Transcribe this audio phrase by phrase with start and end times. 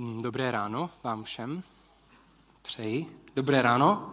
[0.00, 1.62] Mm, dobré ráno vám všem.
[2.62, 3.06] Přeji.
[3.36, 4.10] Dobré ráno.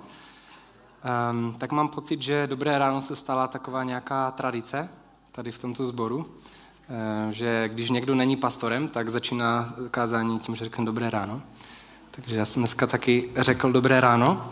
[1.32, 4.90] Um, tak mám pocit, že dobré ráno se stala taková nějaká tradice
[5.32, 6.26] tady v tomto sboru, uh,
[7.32, 11.42] že když někdo není pastorem, tak začíná kázání tím, že řekne dobré ráno.
[12.12, 14.52] Takže já jsem dneska taky řekl dobré ráno.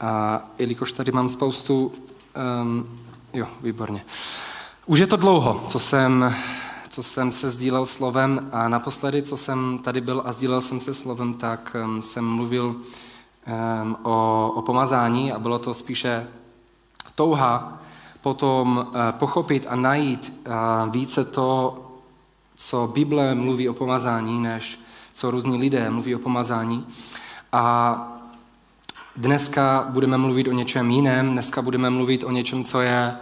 [0.00, 1.92] A jelikož tady mám spoustu...
[2.62, 3.00] Um,
[3.32, 4.04] jo, výborně.
[4.86, 6.34] Už je to dlouho, co jsem
[6.98, 10.94] co jsem se sdílel slovem a naposledy, co jsem tady byl a sdílel jsem se
[10.94, 16.26] slovem, tak um, jsem mluvil um, o, o pomazání a bylo to spíše
[17.14, 17.78] touha
[18.20, 21.78] potom uh, pochopit a najít uh, více to,
[22.56, 24.80] co Bible mluví o pomazání, než
[25.12, 26.86] co různí lidé mluví o pomazání.
[27.52, 27.96] A
[29.16, 33.16] dneska budeme mluvit o něčem jiném, dneska budeme mluvit o něčem, co je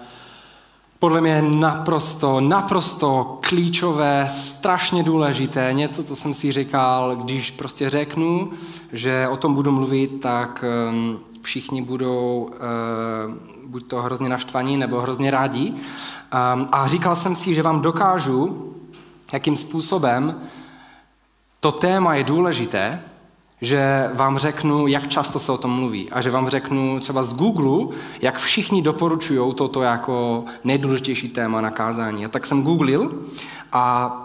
[0.99, 8.51] podle mě naprosto, naprosto klíčové, strašně důležité, něco, co jsem si říkal, když prostě řeknu,
[8.93, 15.01] že o tom budu mluvit, tak um, všichni budou uh, buď to hrozně naštvaní, nebo
[15.01, 15.71] hrozně rádi.
[15.71, 18.73] Um, a říkal jsem si, že vám dokážu,
[19.33, 20.41] jakým způsobem
[21.61, 23.01] to téma je důležité,
[23.61, 27.35] že vám řeknu, jak často se o tom mluví a že vám řeknu třeba z
[27.35, 32.25] Google, jak všichni doporučují toto jako nejdůležitější téma na kázání.
[32.25, 33.23] A tak jsem googlil
[33.73, 34.23] a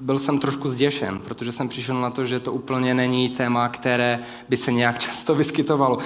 [0.00, 4.20] byl jsem trošku zděšen, protože jsem přišel na to, že to úplně není téma, které
[4.48, 5.98] by se nějak často vyskytovalo.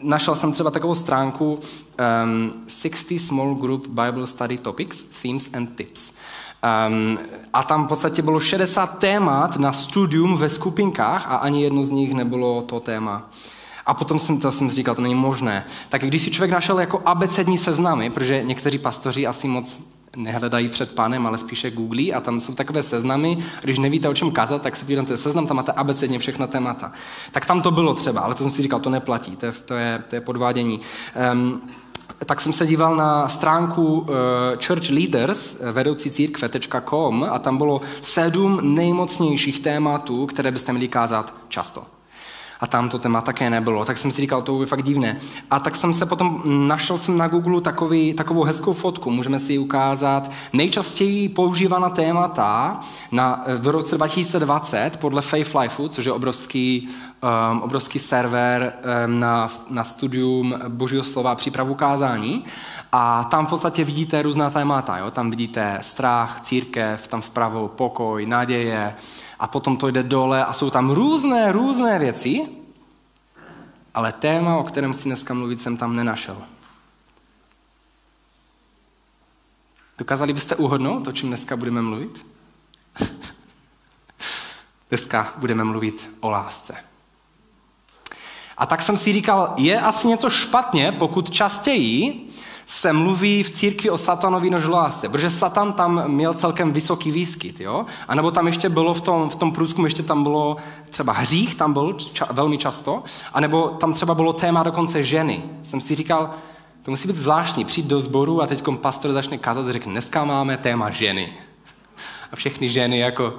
[0.00, 1.58] Našel jsem třeba takovou stránku
[2.24, 6.12] um, 60 Small Group Bible Study Topics, Themes and Tips.
[6.88, 7.18] Um,
[7.52, 11.88] a tam v podstatě bylo 60 témat na studium ve skupinkách a ani jedno z
[11.88, 13.28] nich nebylo to téma.
[13.86, 15.64] A potom jsem to jsem říkal, to není možné.
[15.88, 19.80] Tak když si člověk našel jako abecední seznamy, protože někteří pastoři asi moc
[20.16, 23.38] nehledají před pánem, ale spíše googlí a tam jsou takové seznamy.
[23.62, 26.92] Když nevíte, o čem kázat, tak si podíváte ten seznam, tam máte abecedně všechna témata.
[27.30, 29.74] Tak tam to bylo třeba, ale to jsem si říkal, to neplatí, to je, to
[29.74, 30.80] je, to je podvádění.
[31.32, 31.62] Um,
[32.26, 37.80] tak jsem se díval na stránku eh, Church Leaders, eh, vedoucí církve.com a tam bylo
[38.02, 41.82] sedm nejmocnějších tématů, které byste měli kázat často
[42.62, 43.84] a tam to téma také nebylo.
[43.84, 45.18] Tak jsem si říkal, to je fakt divné.
[45.50, 49.52] A tak jsem se potom našel jsem na Google takový, takovou hezkou fotku, můžeme si
[49.52, 50.30] ji ukázat.
[50.52, 52.80] Nejčastěji používaná témata
[53.12, 56.88] na, v roce 2020 podle Faith Lifeu, což je obrovský,
[57.52, 58.72] um, obrovský server
[59.06, 62.44] um, na, na studium božího slova a přípravu kázání.
[62.92, 64.98] A tam v podstatě vidíte různá témata.
[64.98, 65.10] Jo?
[65.10, 68.94] Tam vidíte strach, církev, tam vpravo pokoj, naděje,
[69.42, 72.48] a potom to jde dole a jsou tam různé, různé věci,
[73.94, 76.42] ale téma, o kterém si dneska mluvit, jsem tam nenašel.
[79.98, 82.26] Dokázali byste uhodnout, o čem dneska budeme mluvit?
[84.88, 86.74] dneska budeme mluvit o lásce.
[88.58, 92.28] A tak jsem si říkal, je asi něco špatně, pokud častěji
[92.66, 97.60] se mluví v církvi o satanovi než lásce, protože satan tam měl celkem vysoký výskyt,
[97.60, 97.86] jo?
[98.08, 100.56] A nebo tam ještě bylo v tom, v tom průzkumu, ještě tam bylo
[100.90, 103.02] třeba hřích, tam byl ča, velmi často,
[103.32, 105.42] a nebo tam třeba bylo téma dokonce ženy.
[105.62, 106.30] Jsem si říkal,
[106.82, 110.24] to musí být zvláštní, přijít do sboru a teď pastor začne kázat a řekne, dneska
[110.24, 111.32] máme téma ženy.
[112.32, 113.34] A všechny ženy jako,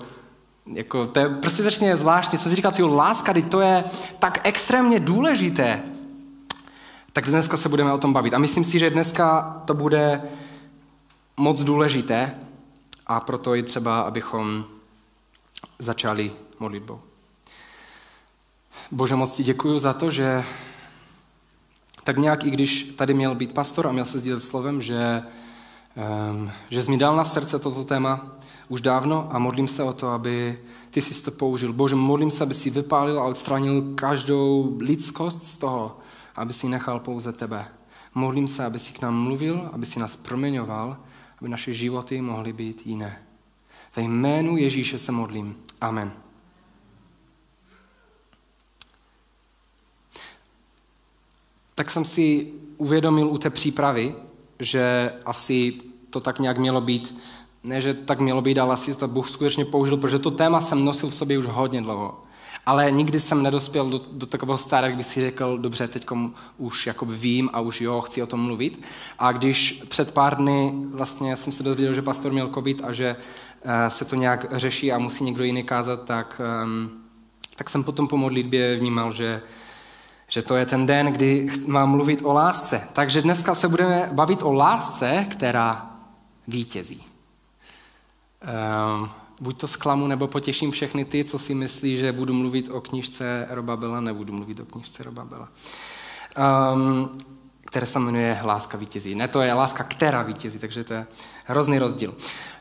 [0.74, 2.38] jako to je prostě začne zvláštní.
[2.38, 3.84] Jsem si říkal, tyjo, láska, to je
[4.20, 5.84] tak extrémně důležité.
[7.14, 8.34] Tak dneska se budeme o tom bavit.
[8.34, 10.22] A myslím si, že dneska to bude
[11.38, 12.36] moc důležité
[13.08, 14.66] a proto je třeba, abychom
[15.80, 17.00] začali modlitbou.
[18.92, 20.44] Bože, moc ti děkuji za to, že
[22.04, 25.24] tak nějak, i když tady měl být pastor a měl se sdílet slovem, že,
[26.32, 28.28] um, že jsi mi dal na srdce toto téma
[28.70, 30.60] už dávno a modlím se o to, aby
[30.92, 31.74] ty jsi to použil.
[31.74, 36.00] Bože, modlím se, aby si vypálil a odstranil každou lidskost z toho,
[36.36, 37.68] aby si nechal pouze tebe.
[38.16, 40.98] Modlím se, aby si k nám mluvil, aby si nás proměňoval,
[41.42, 43.24] aby naše životy mohly být jiné.
[43.96, 45.56] Ve jménu Ježíše se modlím.
[45.82, 46.12] Amen.
[51.76, 54.16] Tak jsem si uvědomil u té přípravy,
[54.60, 55.78] že asi
[56.10, 57.16] to tak nějak mělo být,
[57.64, 60.86] ne, že tak mělo být, ale asi to Bůh skutečně použil, protože to téma jsem
[60.86, 62.23] nosil v sobě už hodně dlouho.
[62.66, 66.06] Ale nikdy jsem nedospěl do, do takového stáda, kdy si řekl, dobře, teď
[66.58, 68.86] už jakoby vím a už jo, chci o tom mluvit.
[69.20, 73.16] A když před pár dny vlastně jsem se dozvěděl, že pastor měl covid a že
[73.66, 76.90] uh, se to nějak řeší a musí někdo jiný kázat, tak, um,
[77.56, 79.42] tak jsem potom po modlitbě vnímal, že,
[80.28, 82.82] že to je ten den, kdy mám mluvit o lásce.
[82.94, 85.92] Takže dneska se budeme bavit o lásce, která
[86.48, 87.04] vítězí.
[88.98, 92.82] Um, buď to zklamu, nebo potěším všechny ty, co si myslí, že budu mluvit o
[92.82, 95.50] knižce Roba Bela, nebudu mluvit o knižce Roba Bela.
[96.74, 97.10] Um,
[97.74, 99.16] které se jmenuje Láska vítězí.
[99.16, 101.08] Ne, to je láska, která vítězí, takže to je
[101.46, 102.14] hrozný rozdíl.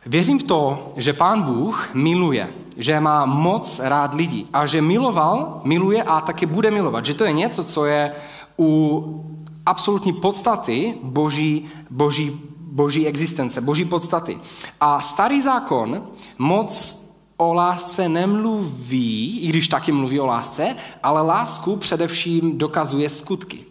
[0.06, 5.60] Věřím v to, že Pán Bůh miluje, že má moc rád lidí a že miloval,
[5.64, 7.04] miluje a taky bude milovat.
[7.04, 8.12] Že to je něco, co je
[8.58, 8.68] u
[9.66, 12.40] absolutní podstaty boží, boží,
[12.72, 14.38] boží existence, boží podstaty.
[14.80, 16.02] A starý zákon
[16.38, 17.02] moc
[17.36, 23.64] o lásce nemluví, i když taky mluví o lásce, ale lásku především dokazuje skutky.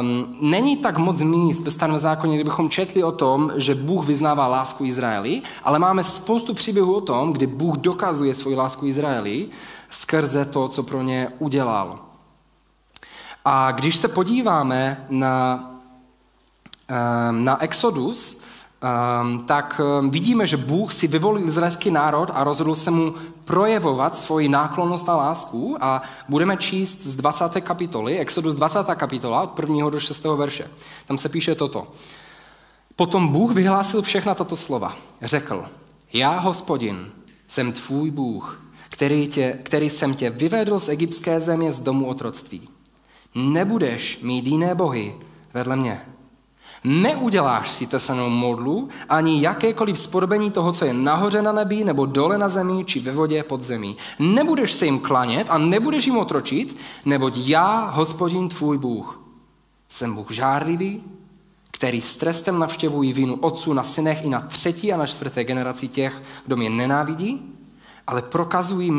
[0.00, 4.46] Um, není tak moc míst ve starém zákoně, kdybychom četli o tom, že Bůh vyznává
[4.46, 9.48] lásku Izraeli, ale máme spoustu příběhů o tom, kdy Bůh dokazuje svoji lásku Izraeli
[9.90, 11.98] skrze to, co pro ně udělal.
[13.44, 15.64] A když se podíváme na,
[17.30, 18.40] na Exodus,
[19.22, 23.14] um, tak um, vidíme, že Bůh si vyvolil izraelský národ a rozhodl se mu
[23.44, 27.60] projevovat svoji náklonnost a lásku a budeme číst z 20.
[27.60, 28.78] kapitoly, Exodus 20.
[28.94, 29.90] kapitola od 1.
[29.90, 30.24] do 6.
[30.24, 30.70] verše.
[31.06, 31.86] Tam se píše toto.
[32.96, 34.96] Potom Bůh vyhlásil všechna tato slova.
[35.22, 35.64] Řekl,
[36.12, 37.12] já, hospodin,
[37.48, 42.68] jsem tvůj Bůh, který, tě, který jsem tě vyvedl z egyptské země z domu otroctví.
[43.34, 45.14] Nebudeš mít jiné bohy
[45.54, 46.00] vedle mě.
[46.84, 52.38] Neuděláš si tesanou modlu ani jakékoliv spodobení toho, co je nahoře na nebi, nebo dole
[52.38, 53.96] na zemi, či ve vodě pod zemí.
[54.18, 59.20] Nebudeš se jim klanět a nebudeš jim otročit, neboť já, hospodin tvůj Bůh,
[59.88, 61.02] jsem Bůh žárlivý,
[61.70, 65.88] který s trestem navštěvují vinu otců na synech i na třetí a na čtvrté generaci
[65.88, 67.54] těch, kdo mě nenávidí,
[68.06, 68.90] ale prokazují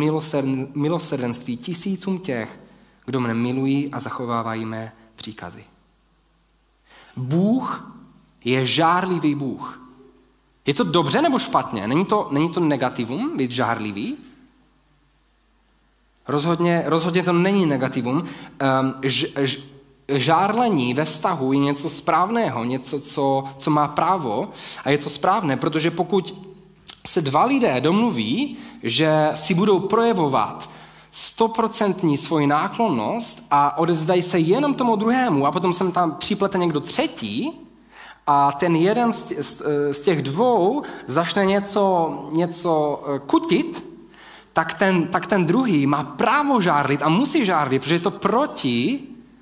[0.74, 2.60] milosrdenství tisícům těch,
[3.06, 5.64] kdo mne milují a zachovávají mé příkazy.
[7.20, 7.94] Bůh
[8.46, 9.82] je žárlivý Bůh.
[10.66, 11.88] Je to dobře nebo špatně?
[11.88, 14.18] Není to, není to negativum být žárlivý?
[16.28, 18.18] Rozhodně, rozhodně to není negativum.
[18.18, 18.28] Um,
[19.04, 19.58] ž, ž,
[20.08, 24.50] žárlení ve vztahu je něco správného, něco, co, co má právo
[24.84, 26.34] a je to správné, protože pokud
[27.08, 30.70] se dva lidé domluví, že si budou projevovat
[31.12, 36.80] stoprocentní svoji náklonnost a odevzdají se jenom tomu druhému a potom sem tam připlete někdo
[36.80, 37.52] třetí
[38.28, 39.14] a ten jeden
[39.92, 44.00] z těch dvou začne něco, něco eh, kutit,
[44.54, 49.00] tak ten, tak ten druhý má právo žárlit a musí žárlit, protože je to proti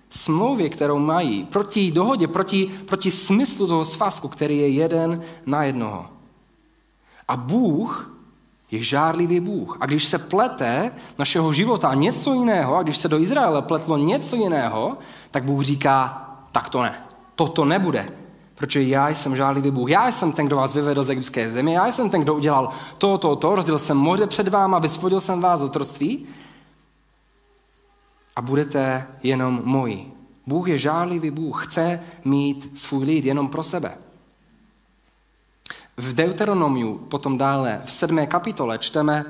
[0.09, 6.05] smlouvě, kterou mají, proti dohodě, proti, proti smyslu toho svazku, který je jeden na jednoho.
[7.27, 8.16] A Bůh
[8.71, 9.77] je žárlivý Bůh.
[9.79, 14.35] A když se plete našeho života něco jiného, a když se do Izraele pletlo něco
[14.35, 14.97] jiného,
[15.31, 16.95] tak Bůh říká, tak to ne.
[17.35, 18.09] Toto nebude.
[18.55, 19.89] Protože já jsem žárlivý Bůh.
[19.89, 21.75] Já jsem ten, kdo vás vyvedl z egyptské země.
[21.75, 23.55] Já jsem ten, kdo udělal to, to, to.
[23.55, 26.25] Rozdělil jsem moře před váma, vysvodil jsem vás z otroctví.
[28.35, 30.13] A budete jenom moji.
[30.47, 31.67] Bůh je žárlivý Bůh.
[31.67, 34.06] Chce mít svůj lid jenom pro sebe.
[35.97, 39.25] V Deuteronomiu potom dále v sedmé kapitole čteme,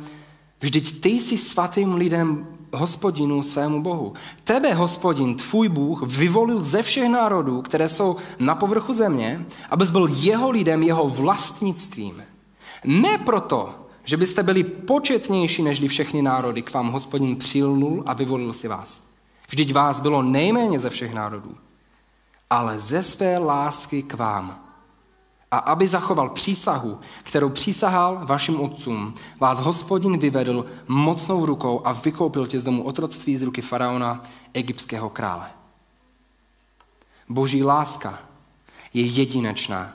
[0.60, 4.14] vždyť ty jsi svatým lidem hospodinu svému Bohu.
[4.44, 10.08] Tebe, hospodin, tvůj Bůh, vyvolil ze všech národů, které jsou na povrchu země, abys byl
[10.12, 12.24] jeho lidem, jeho vlastnictvím.
[12.84, 18.54] Ne proto, že byste byli početnější než všechny národy, k vám hospodin přilnul a vyvolil
[18.54, 19.08] si vás.
[19.50, 21.58] Vždyť vás bylo nejméně ze všech národů,
[22.50, 24.67] ale ze své lásky k vám
[25.52, 32.48] a aby zachoval přísahu, kterou přísahal vašim otcům, vás hospodin vyvedl mocnou rukou a vykoupil
[32.48, 34.24] tě z domu otroctví z ruky faraona,
[34.54, 35.48] egyptského krále.
[37.30, 38.20] Boží láska
[38.94, 39.94] je jedinečná.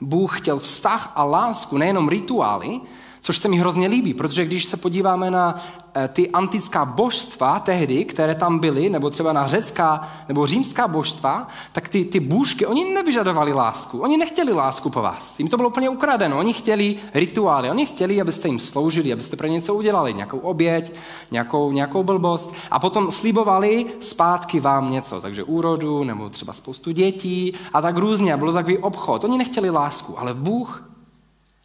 [0.00, 2.80] Bůh chtěl vztah a lásku, nejenom rituály,
[3.26, 5.62] což se mi hrozně líbí, protože když se podíváme na
[5.98, 11.48] Eh, ty antická božstva tehdy, které tam byly, nebo třeba na řecká nebo římská božstva,
[11.72, 13.98] tak ty, ty bůžky, oni nevyžadovali lásku.
[13.98, 15.38] Oni nechtěli lásku po vás.
[15.38, 16.38] Jim to bylo úplně ukradeno.
[16.38, 17.70] Oni chtěli rituály.
[17.70, 20.92] Oni chtěli, abyste jim sloužili, abyste pro něco udělali, nějakou oběť,
[21.30, 22.54] nějakou, nějakou blbost.
[22.70, 25.20] A potom slibovali zpátky vám něco.
[25.20, 28.36] Takže úrodu, nebo třeba spoustu dětí a tak různě.
[28.36, 29.24] Bylo takový obchod.
[29.24, 30.82] Oni nechtěli lásku, ale Bůh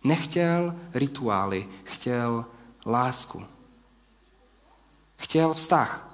[0.03, 2.45] nechtěl rituály, chtěl
[2.85, 3.45] lásku
[5.21, 6.07] chtěl vztah.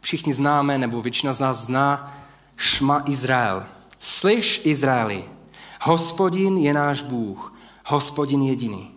[0.00, 2.14] Všichni známe, nebo většina z nás zná
[2.56, 3.66] Šma Izrael.
[3.98, 5.24] Slyš, Izraeli,
[5.80, 7.54] hospodin je náš Bůh,
[7.86, 8.90] hospodin jediný.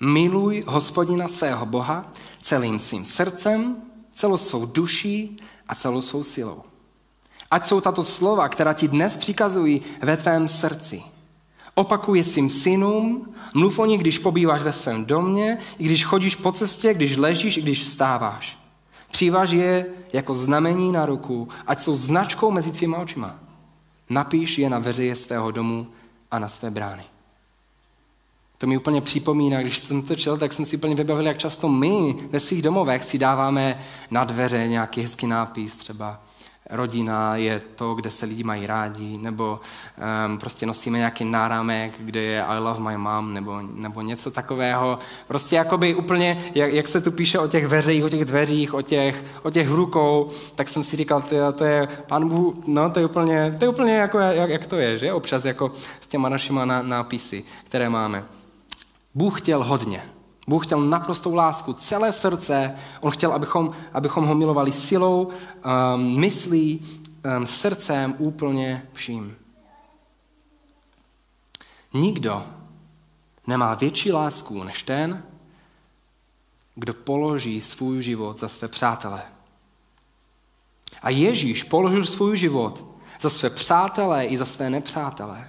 [0.00, 2.12] Miluj hospodina svého Boha
[2.42, 3.76] celým svým srdcem,
[4.14, 5.36] celou svou duší
[5.68, 6.62] a celou svou silou.
[7.50, 11.02] Ať jsou tato slova, která ti dnes přikazují ve tvém srdci.
[11.78, 16.52] Opakuj svým synům, mluv o nich, když pobýváš ve svém domě, i když chodíš po
[16.52, 18.58] cestě, když ležíš, i když vstáváš.
[19.10, 23.34] Přiváž je jako znamení na ruku, ať jsou značkou mezi tvýma očima.
[24.10, 25.86] Napíš je na veřeje svého domu
[26.30, 27.02] a na své brány.
[28.58, 31.68] To mi úplně připomíná, když jsem to čel, tak jsem si úplně vybavil, jak často
[31.68, 36.20] my ve svých domovech si dáváme na dveře nějaký hezký nápis, třeba
[36.70, 39.60] rodina je to, kde se lidi mají rádi, nebo
[40.26, 44.98] um, prostě nosíme nějaký náramek, kde je I love my mom, nebo, nebo něco takového.
[45.28, 48.82] Prostě jakoby úplně, jak, jak se tu píše o těch veřejích, o těch dveřích, o
[48.82, 52.98] těch, o těch rukou, tak jsem si říkal, to, to je, pán Bůh, no to
[52.98, 55.12] je úplně, to je úplně jako, jak, jak to je, že?
[55.12, 58.24] Občas jako s těma našima nápisy, které máme.
[59.14, 60.02] Bůh chtěl hodně.
[60.48, 62.76] Bůh chtěl naprostou lásku, celé srdce.
[63.00, 65.28] On chtěl, abychom, abychom ho milovali silou,
[65.94, 66.86] um, myslí,
[67.38, 69.36] um, srdcem, úplně vším.
[71.94, 72.42] Nikdo
[73.46, 75.22] nemá větší lásku než ten,
[76.74, 79.22] kdo položí svůj život za své přátele.
[81.02, 82.84] A Ježíš položil svůj život
[83.20, 85.48] za své přátelé i za své nepřátelé.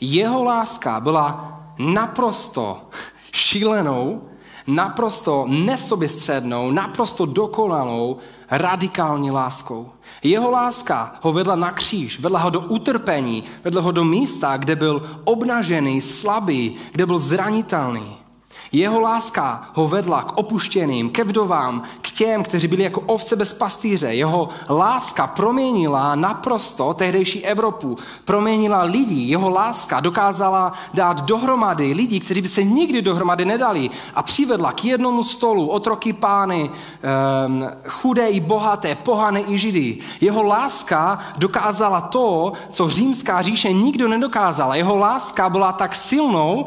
[0.00, 2.90] Jeho láska byla naprosto
[3.36, 4.22] šílenou,
[4.66, 8.16] naprosto nesoběstřednou, naprosto dokonalou,
[8.50, 9.90] radikální láskou.
[10.22, 14.76] Jeho láska ho vedla na kříž, vedla ho do utrpení, vedla ho do místa, kde
[14.76, 18.16] byl obnažený, slabý, kde byl zranitelný.
[18.72, 23.52] Jeho láska ho vedla k opuštěným, ke vdovám, k těm, kteří byli jako ovce bez
[23.52, 24.14] pastýře.
[24.14, 29.22] Jeho láska proměnila naprosto tehdejší Evropu, proměnila lidi.
[29.22, 34.84] Jeho láska dokázala dát dohromady lidi, kteří by se nikdy dohromady nedali a přivedla k
[34.84, 36.70] jednomu stolu otroky pány,
[37.46, 39.98] um, chudé i bohaté, pohany i židy.
[40.20, 44.74] Jeho láska dokázala to, co římská říše nikdo nedokázala.
[44.74, 46.66] Jeho láska byla tak silnou, uh,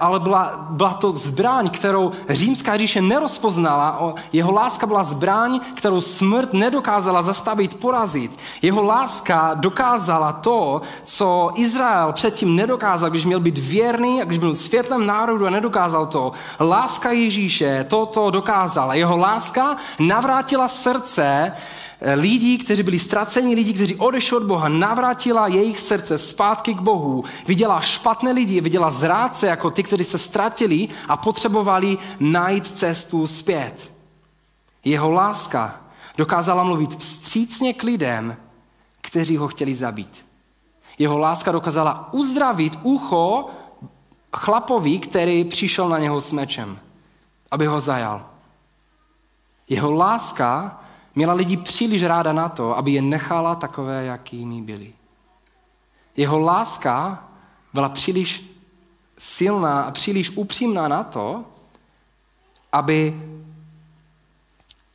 [0.00, 4.14] ale byla, byla to zbraň, kterou římská říše nerozpoznala.
[4.32, 8.38] Jeho láska byla zbraň, kterou smrt nedokázala zastavit, porazit.
[8.62, 14.54] Jeho láska dokázala to, co Izrael předtím nedokázal, když měl být věrný a když byl
[14.54, 16.32] světlem národu a nedokázal to.
[16.60, 18.94] Láska Ježíše toto dokázala.
[18.94, 21.52] Jeho láska navrátila srdce
[22.14, 27.24] lidí, kteří byli ztraceni, lidí, kteří odešli od Boha, navrátila jejich srdce zpátky k Bohu.
[27.46, 33.92] Viděla špatné lidi, viděla zrádce jako ty, kteří se ztratili a potřebovali najít cestu zpět.
[34.84, 35.80] Jeho láska
[36.16, 38.36] dokázala mluvit vstřícně k lidem,
[39.00, 40.26] kteří ho chtěli zabít.
[40.98, 43.46] Jeho láska dokázala uzdravit ucho
[44.36, 46.78] chlapovi, který přišel na něho s mečem,
[47.50, 48.26] aby ho zajal.
[49.68, 50.80] Jeho láska
[51.14, 54.92] Měla lidi příliš ráda na to, aby je nechala takové, jakými byli.
[56.16, 57.24] Jeho láska
[57.74, 58.52] byla příliš
[59.18, 61.44] silná a příliš upřímná na to,
[62.72, 63.22] aby,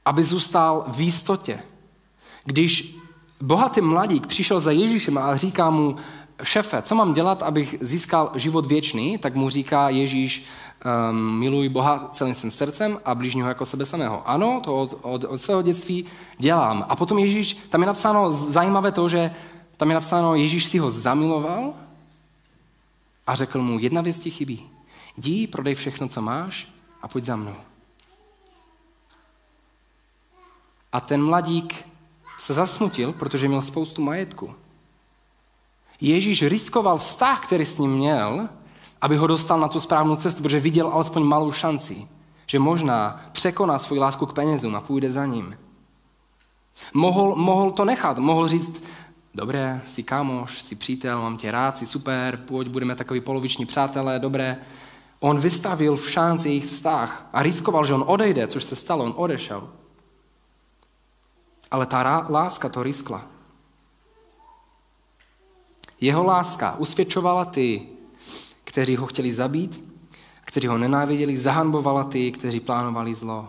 [0.06, 1.60] aby zůstal v jistotě.
[2.46, 2.98] Když
[3.42, 5.96] bohatý mladík přišel za Ježíšem a říká mu,
[6.44, 10.46] šefe, co mám dělat, abych získal život věčný, tak mu říká Ježíš,
[10.86, 14.30] um, miluj Boha celým svým srdcem a blížního jako sebe samého.
[14.30, 16.06] Ano, to od, od, od svého dětství
[16.38, 16.86] dělám.
[16.90, 19.32] A potom Ježíš, tam je napsáno zajímavé to, že
[19.78, 21.74] tam je napsáno, Ježíš si ho zamiloval
[23.28, 24.70] a řekl mu, jedna věc ti chybí.
[25.18, 26.68] Jdi, prodej všechno, co máš
[27.02, 27.56] a pojď za mnou.
[30.92, 31.86] A ten mladík
[32.40, 34.56] se zasmutil, protože měl spoustu majetku.
[36.02, 38.50] Ježíš riskoval vztah, který s ním měl,
[39.02, 42.08] aby ho dostal na tu správnou cestu, protože viděl alespoň malou šanci,
[42.48, 45.58] že možná překoná svoji lásku k penězům a půjde za ním.
[46.94, 48.84] Mohl, mohl to nechat, mohl říct,
[49.36, 54.20] dobré, jsi kámoš, jsi přítel, mám tě rád, jsi super, pojď, budeme takový poloviční přátelé,
[54.20, 54.58] dobré.
[55.20, 59.14] On vystavil v šanci jejich vztah a riskoval, že on odejde, což se stalo, on
[59.16, 59.70] odešel.
[61.72, 63.22] Ale ta láska to riskla.
[66.02, 67.90] Jeho láska usvědčovala ty,
[68.68, 69.96] kteří ho chtěli zabít,
[70.42, 73.48] kteří ho nenáviděli, zahanbovala ty, kteří plánovali zlo.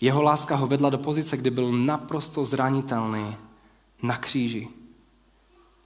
[0.00, 3.36] Jeho láska ho vedla do pozice, kde byl naprosto zranitelný
[4.02, 4.68] na kříži.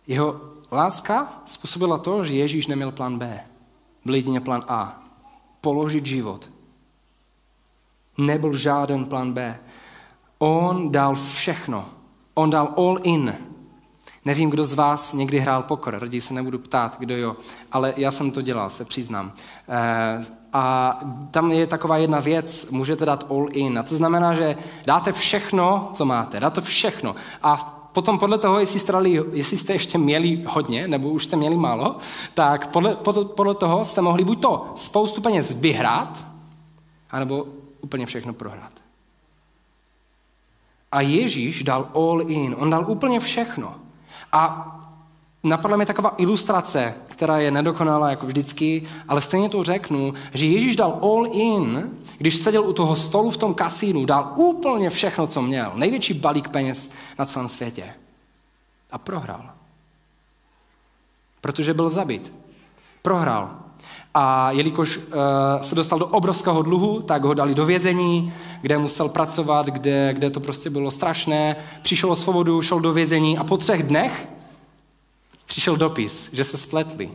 [0.06, 0.40] Jeho
[0.72, 3.40] láska způsobila to, že Ježíš neměl plán B.
[4.04, 5.02] Byl jedině plán A.
[5.60, 6.50] Položit život.
[8.18, 9.58] Nebyl žádný plán B.
[10.38, 11.88] On dal všechno.
[12.34, 13.51] On dal all in
[14.24, 17.36] Nevím, kdo z vás někdy hrál pokor, raději se nebudu ptát, kdo jo,
[17.72, 19.32] ale já jsem to dělal, se přiznám.
[19.68, 20.98] Eh, a
[21.30, 23.78] tam je taková jedna věc, můžete dát all in.
[23.78, 27.14] A to znamená, že dáte všechno, co máte, dáte všechno.
[27.42, 27.56] A
[27.92, 31.56] potom podle toho, jestli jste, dali, jestli jste ještě měli hodně, nebo už jste měli
[31.56, 31.96] málo,
[32.34, 36.24] tak podle, podle, podle toho jste mohli buď to spoustu peněz vyhrát,
[37.10, 37.46] anebo
[37.80, 38.72] úplně všechno prohrát.
[40.92, 43.74] A Ježíš dal all in, on dal úplně všechno.
[44.32, 44.72] A
[45.44, 50.76] napadla mi taková ilustrace, která je nedokonalá jako vždycky, ale stejně to řeknu, že Ježíš
[50.76, 55.42] dal all in, když seděl u toho stolu v tom kasínu, dal úplně všechno, co
[55.42, 55.72] měl.
[55.74, 57.94] Největší balík peněz na celém světě.
[58.90, 59.50] A prohrál.
[61.40, 62.32] Protože byl zabit.
[63.02, 63.61] Prohrál.
[64.14, 65.02] A jelikož uh,
[65.62, 70.30] se dostal do obrovského dluhu, tak ho dali do vězení, kde musel pracovat, kde, kde
[70.30, 71.56] to prostě bylo strašné.
[71.82, 74.28] Přišel o svobodu, šel do vězení a po třech dnech
[75.46, 77.10] přišel dopis, že se spletli.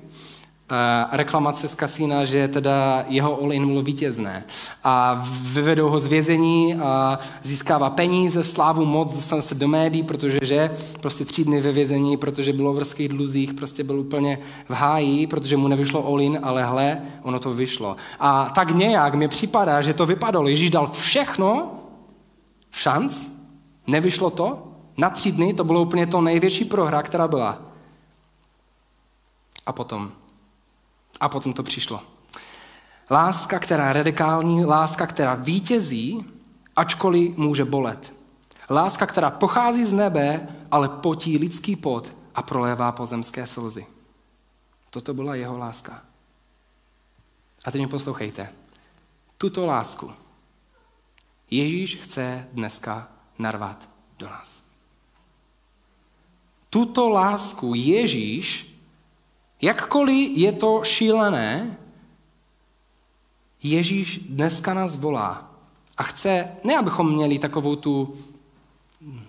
[0.70, 4.44] A reklamace z kasína, že teda jeho all-in bylo vítězné.
[4.84, 10.40] A vyvedou ho z vězení a získává peníze, slávu, moc, dostane se do médií, protože
[10.42, 10.72] že
[11.02, 15.28] prostě tři dny ve vězení, protože bylo v vrských dluzích, prostě byl úplně v háji,
[15.28, 17.96] protože mu nevyšlo all-in, ale hle, ono to vyšlo.
[18.20, 20.48] A tak nějak mi připadá, že to vypadalo.
[20.48, 21.72] Ježíš dal všechno,
[22.72, 23.28] šanc,
[23.88, 27.58] nevyšlo to, na tři dny to bylo úplně to největší prohra, která byla.
[29.66, 30.12] A potom.
[31.20, 32.02] A potom to přišlo.
[33.12, 36.26] Láska, která je radikální, láska, která vítězí,
[36.76, 38.14] ačkoliv může bolet.
[38.70, 43.86] Láska, která pochází z nebe, ale potí lidský pot a prolévá pozemské slzy.
[44.90, 46.02] Toto byla jeho láska.
[47.66, 48.50] A teď mě poslouchejte.
[49.38, 50.12] Tuto lásku
[51.52, 53.08] Ježíš chce dneska
[53.40, 54.68] narvat do nás.
[56.70, 58.77] Tuto lásku Ježíš
[59.62, 61.78] Jakkoliv je to šílené,
[63.64, 65.52] Ježíš dneska nás volá
[65.98, 68.18] a chce, ne abychom měli takovou tu,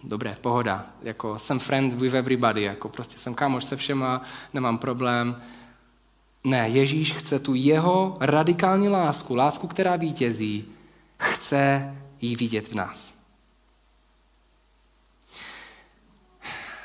[0.04, 4.23] dobré, pohoda, jako jsem friend with everybody, jako prostě jsem kámoš se všema,
[4.54, 5.42] nemám problém.
[6.44, 10.64] Ne, Ježíš chce tu jeho radikální lásku, lásku, která vítězí,
[11.18, 13.14] chce ji vidět v nás.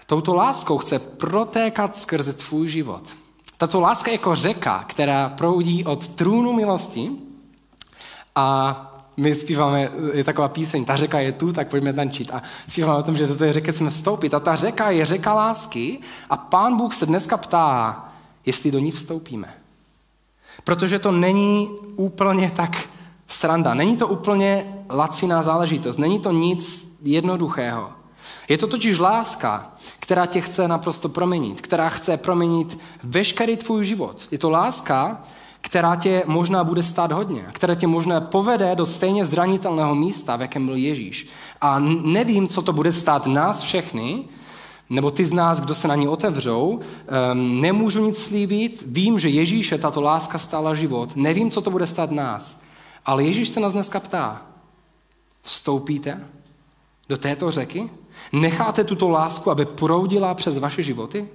[0.06, 3.23] Touto láskou chce protékat skrze tvůj život.
[3.58, 7.12] Tato láska je jako řeka, která proudí od trůnu milosti
[8.36, 8.80] a
[9.18, 12.32] my zpíváme, je taková píseň, ta řeka je tu, tak pojďme tančit.
[12.34, 14.34] A zpíváme o tom, že do té řeky jsme vstoupit.
[14.34, 18.06] A ta řeka je řeka lásky a pán Bůh se dneska ptá,
[18.46, 19.54] jestli do ní vstoupíme.
[20.64, 22.90] Protože to není úplně tak
[23.28, 27.92] sranda, není to úplně laciná záležitost, není to nic jednoduchého.
[28.50, 34.28] Je to totiž láska, která tě chce naprosto proměnit, která chce proměnit veškerý tvůj život.
[34.32, 35.22] Je to láska,
[35.62, 40.42] která tě možná bude stát hodně, která tě možná povede do stejně zranitelného místa, v
[40.42, 41.28] jakém byl Ježíš.
[41.62, 44.24] A nevím, co to bude stát nás všechny,
[44.90, 49.30] nebo ty z nás, kdo se na ní otevřou, um, nemůžu nic slíbit, vím, že
[49.30, 52.62] Ježíše tato láska stála život, nevím, co to bude stát nás,
[53.06, 54.42] ale Ježíš se nás dneska ptá,
[55.42, 56.28] vstoupíte
[57.10, 57.90] do této řeky?
[58.32, 61.28] Necháte tuto lásku, aby proudila přes vaše životy?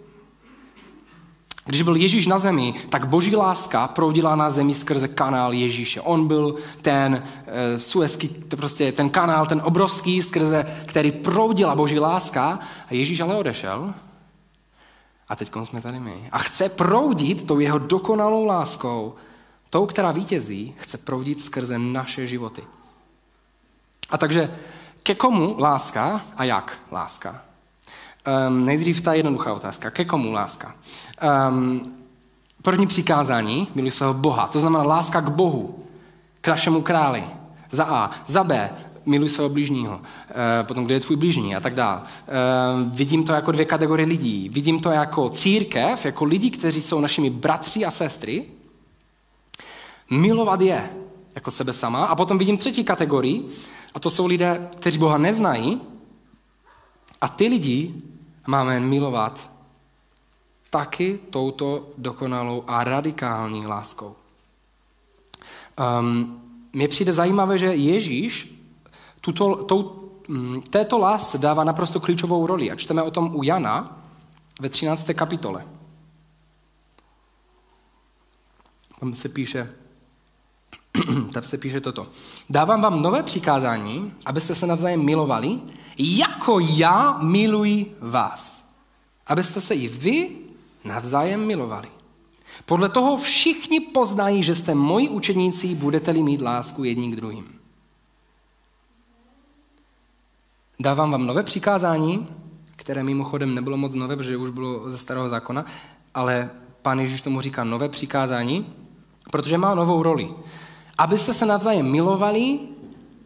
[1.69, 6.01] Když byl Ježíš na zemi, tak boží láska proudila na zemi skrze kanál Ježíše.
[6.01, 12.59] On byl ten e, suezký, prostě ten kanál, ten obrovský, skrze který proudila boží láska
[12.91, 13.95] a Ježíš ale odešel.
[15.29, 16.29] A teď jsme tady my.
[16.33, 19.14] A chce proudit tou jeho dokonalou láskou,
[19.71, 22.62] tou, která vítězí, chce proudit skrze naše životy.
[24.11, 24.51] A takže
[25.09, 27.40] ke komu láska a jak láska?
[28.49, 29.90] Um, nejdřív ta jednoduchá otázka.
[29.90, 30.75] Ke komu láska?
[31.49, 31.83] Um,
[32.62, 35.85] první přikázání, miluj svého Boha, to znamená láska k Bohu,
[36.40, 37.25] k našemu králi.
[37.71, 38.11] Za A.
[38.27, 38.71] Za B.
[39.07, 39.97] Miluj svého blížního.
[39.97, 42.01] Uh, potom, kde je tvůj blížní a tak dále.
[42.85, 44.49] Vidím to jako dvě kategorie lidí.
[44.49, 48.44] Vidím to jako církev, jako lidi, kteří jsou našimi bratři a sestry.
[50.11, 50.90] Milovat je
[51.35, 52.05] jako sebe sama.
[52.05, 53.49] A potom vidím třetí kategorii,
[53.99, 55.81] a to jsou lidé, kteří Boha neznají.
[57.21, 57.95] A ty lidi
[58.47, 59.51] máme milovat
[60.71, 64.17] taky touto dokonalou a radikální láskou.
[66.01, 66.43] Um,
[66.89, 68.63] přijde zajímavé, že Ježíš
[69.21, 72.71] tuto, tou, mm, této lásce dává naprosto klíčovou roli.
[72.71, 73.99] A čteme o tom u Jana
[74.61, 75.15] ve 13.
[75.15, 75.67] kapitole.
[79.01, 79.75] Tam se píše,
[81.33, 82.07] tam se píše toto.
[82.51, 85.61] Dávám vám nové přikázání, abyste se navzájem milovali,
[85.99, 88.71] jako já miluji vás.
[89.27, 90.31] Abyste se i vy
[90.85, 91.89] navzájem milovali.
[92.67, 97.59] Podle toho všichni poznají, že jste moji učeníci, budete-li mít lásku jedním k druhým.
[100.81, 102.29] Dávám vám nové přikázání,
[102.77, 105.65] které mimochodem nebylo moc nové, protože už bylo ze starého zákona,
[106.15, 106.51] ale
[106.83, 108.67] pán Ježíš tomu říká nové přikázání,
[109.31, 110.35] protože má novou roli.
[110.99, 112.59] Abyste se navzájem milovali,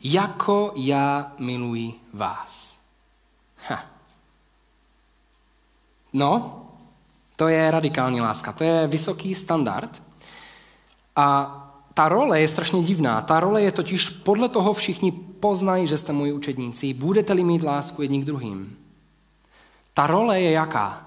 [0.05, 2.77] jako já miluji vás.
[3.69, 3.85] Ha.
[6.13, 6.63] No,
[7.37, 10.03] to je radikální láska, to je vysoký standard.
[11.17, 11.59] A
[11.95, 13.21] ta role je strašně divná.
[13.23, 18.03] Ta role je totiž podle toho všichni poznají, že jste moji učedníci, budete-li mít lásku
[18.03, 18.79] jedním k druhým.
[19.95, 21.07] Ta role je jaká?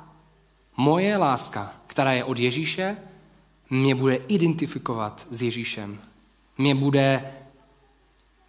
[0.78, 2.98] Moje láska, která je od Ježíše,
[3.70, 6.00] mě bude identifikovat s Ježíšem.
[6.58, 7.24] Mě bude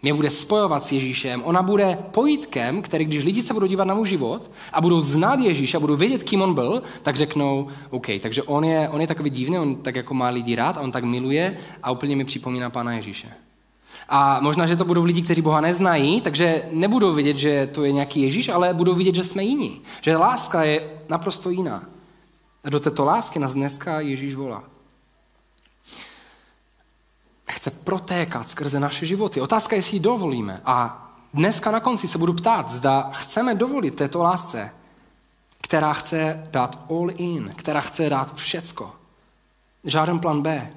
[0.03, 1.43] mě bude spojovat s Ježíšem.
[1.45, 5.41] Ona bude pojítkem, který když lidi se budou dívat na můj život a budou znát
[5.41, 9.07] Ježíš a budou vědět, kým on byl, tak řeknou, OK, takže on je, on je
[9.07, 12.25] takový divný, on tak jako má lidi rád a on tak miluje a úplně mi
[12.25, 13.29] připomíná Pána Ježíše.
[14.09, 17.93] A možná, že to budou lidi, kteří Boha neznají, takže nebudou vidět, že to je
[17.93, 19.81] nějaký Ježíš, ale budou vidět, že jsme jiní.
[20.01, 21.83] Že láska je naprosto jiná.
[22.65, 24.76] A do této lásky nás dneska Ježíš volá
[27.49, 29.41] chce protékat skrze naše životy.
[29.41, 30.61] Otázka je, jestli ji dovolíme.
[30.65, 34.71] A dneska na konci se budu ptát, zda chceme dovolit této lásce,
[35.63, 38.95] která chce dát all in, která chce dát všecko.
[39.85, 40.71] Žádný plán B.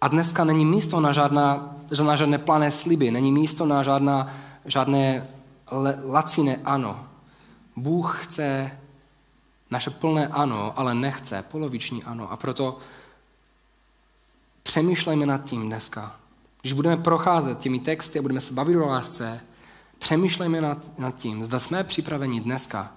[0.00, 4.32] A dneska není místo na, žádná, na žádné plané sliby, není místo na žádná,
[4.64, 5.28] žádné
[6.04, 7.04] laciné ano.
[7.76, 8.70] Bůh chce
[9.70, 12.32] naše plné ano, ale nechce poloviční ano.
[12.32, 12.78] A proto
[14.68, 16.16] Přemýšlejme nad tím dneska.
[16.60, 19.40] Když budeme procházet těmi texty a budeme se bavit o lásce,
[19.98, 22.92] přemýšlejme nad, nad tím, zda jsme připraveni dneska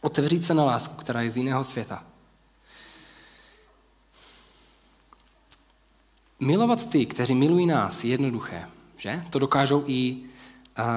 [0.00, 2.04] otevřít se na lásku, která je z jiného světa.
[6.40, 9.24] Milovat ty, kteří milují nás, je jednoduché, že?
[9.30, 10.16] To dokážou i,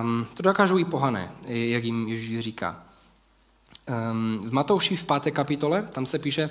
[0.01, 2.83] um, to dokážou i pohané, jak jim Ježíš říká.
[4.11, 6.49] Um, v Matouši v páté kapitole, tam se píše,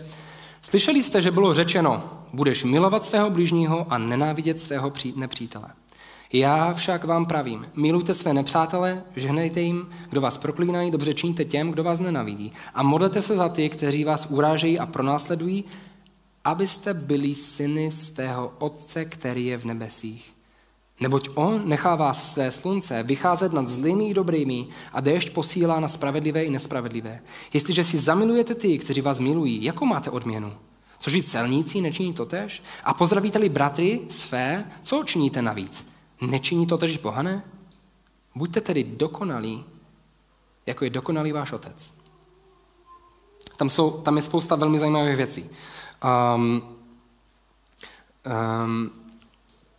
[0.70, 5.68] Slyšeli jste, že bylo řečeno, budeš milovat svého blížního a nenávidět svého nepřítele.
[6.32, 11.70] Já však vám pravím, milujte své nepřátele, žehnejte jim, kdo vás proklínají, dobře činíte těm,
[11.70, 12.52] kdo vás nenavidí.
[12.74, 15.64] A modlete se za ty, kteří vás urážejí a pronásledují,
[16.44, 20.35] abyste byli syny svého Otce, který je v nebesích.
[21.00, 26.44] Neboť on nechává své slunce vycházet nad zlými i dobrými a déšť posílá na spravedlivé
[26.44, 27.20] i nespravedlivé.
[27.52, 30.52] Jestliže si zamilujete ty, kteří vás milují, jako máte odměnu?
[30.98, 32.62] Což i celníci nečiní totež?
[32.84, 35.86] A pozdravíte-li bratry své, co činíte navíc?
[36.20, 37.42] Nečiní to tež pohané?
[38.34, 39.64] Buďte tedy dokonalí,
[40.66, 41.94] jako je dokonalý váš otec.
[43.56, 45.50] Tam, jsou, tam je spousta velmi zajímavých věcí.
[46.34, 46.62] Um,
[48.64, 48.90] um,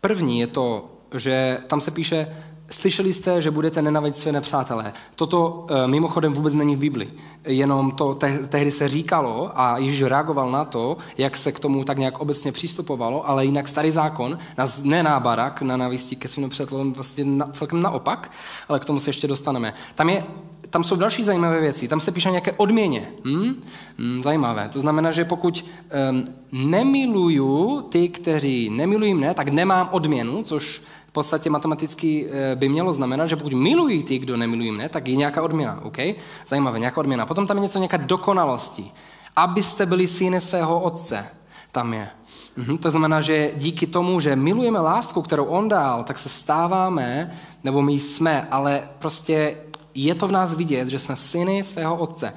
[0.01, 2.27] první je to že tam se píše,
[2.71, 4.93] slyšeli jste, že budete nenavidět své nepřátelé.
[5.15, 7.09] Toto e, mimochodem vůbec není v Bibli.
[7.45, 11.83] Jenom to te- tehdy se říkalo a Ježíš reagoval na to, jak se k tomu
[11.83, 16.93] tak nějak obecně přistupovalo, ale jinak starý zákon nás nenábarak na navistí ke svým nepřátelům
[16.93, 18.31] vlastně na, celkem naopak,
[18.69, 19.73] ale k tomu se ještě dostaneme.
[19.95, 20.23] Tam je
[20.69, 21.87] tam jsou další zajímavé věci.
[21.87, 23.09] Tam se píše nějaké odměně.
[23.25, 23.63] Hm?
[23.97, 24.69] Hm, zajímavé.
[24.73, 25.65] To znamená, že pokud
[26.11, 32.69] um, nemiluju ty, kteří nemilují mne, tak nemám odměnu, což v podstatě matematicky eh, by
[32.69, 35.79] mělo znamenat, že pokud milují ty, kdo nemilují mne, tak je nějaká odměna.
[35.83, 36.15] Okay?
[36.47, 37.25] Zajímavé, nějaká odměna.
[37.25, 38.91] Potom tam je něco nějaká dokonalosti.
[39.35, 41.25] Abyste byli syny svého otce.
[41.71, 42.09] Tam je.
[42.57, 47.37] Mhm, to znamená, že díky tomu, že milujeme lásku, kterou on dal, tak se stáváme,
[47.63, 49.57] nebo my jsme, ale prostě
[49.95, 52.33] je to v nás vidět, že jsme syny svého otce.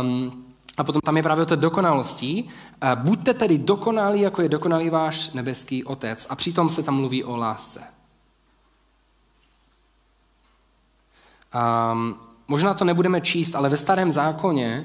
[0.00, 0.44] Um,
[0.78, 2.44] a potom tam je právě o té dokonalosti.
[2.94, 6.26] Buďte tedy dokonalí, jako je dokonalý váš nebeský otec.
[6.28, 7.80] A přitom se tam mluví o lásce.
[11.92, 12.16] Um,
[12.48, 14.84] možná to nebudeme číst, ale ve starém zákoně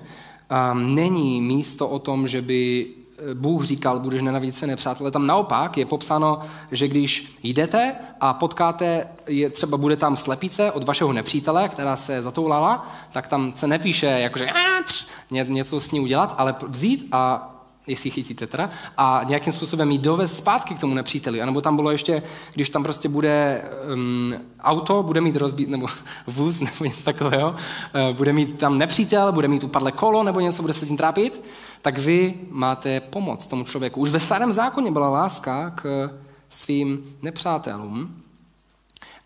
[0.71, 2.87] um, není místo o tom, že by
[3.33, 5.11] Bůh říkal, budeš nenavidět své nepřátele.
[5.11, 10.83] Tam naopak je popsáno, že když jdete a potkáte, je, třeba bude tam slepice od
[10.83, 14.49] vašeho nepřítele, která se zatoulala, tak tam se nepíše, jakože
[15.29, 17.55] něco s ní udělat, ale vzít a
[17.89, 21.41] jestli chytíte teda, a nějakým způsobem jít dovez zpátky k tomu nepříteli.
[21.41, 22.23] A nebo tam bylo ještě,
[22.53, 23.61] když tam prostě bude
[23.93, 25.87] um, auto, bude mít rozbít, nebo
[26.27, 30.61] vůz, nebo něco takového, uh, bude mít tam nepřítel, bude mít upadlé kolo, nebo něco,
[30.61, 31.41] bude se tím trápit,
[31.81, 34.01] tak vy máte pomoc tomu člověku.
[34.01, 36.09] Už ve starém zákoně byla láska k
[36.49, 38.15] svým nepřátelům.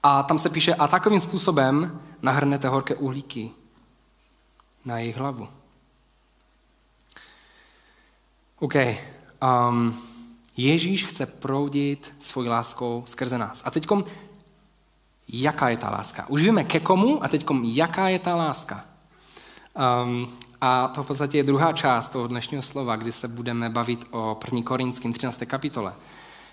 [0.04, 3.52] A tam se píše, a takovým způsobem nahrnete horké uhlíky
[4.86, 5.48] na jejich hlavu.
[8.64, 8.76] OK.
[9.70, 9.96] Um,
[10.58, 13.62] Ježíš chce proudit svojí láskou skrze nás.
[13.66, 13.88] A teď
[15.28, 16.26] jaká je ta láska?
[16.30, 18.86] Už víme ke komu a teď jaká je ta láska?
[20.06, 20.28] Um,
[20.62, 24.40] a to v podstatě je druhá část toho dnešního slova, kdy se budeme bavit o
[24.46, 24.62] 1.
[24.62, 25.44] Korinským 13.
[25.46, 25.94] kapitole,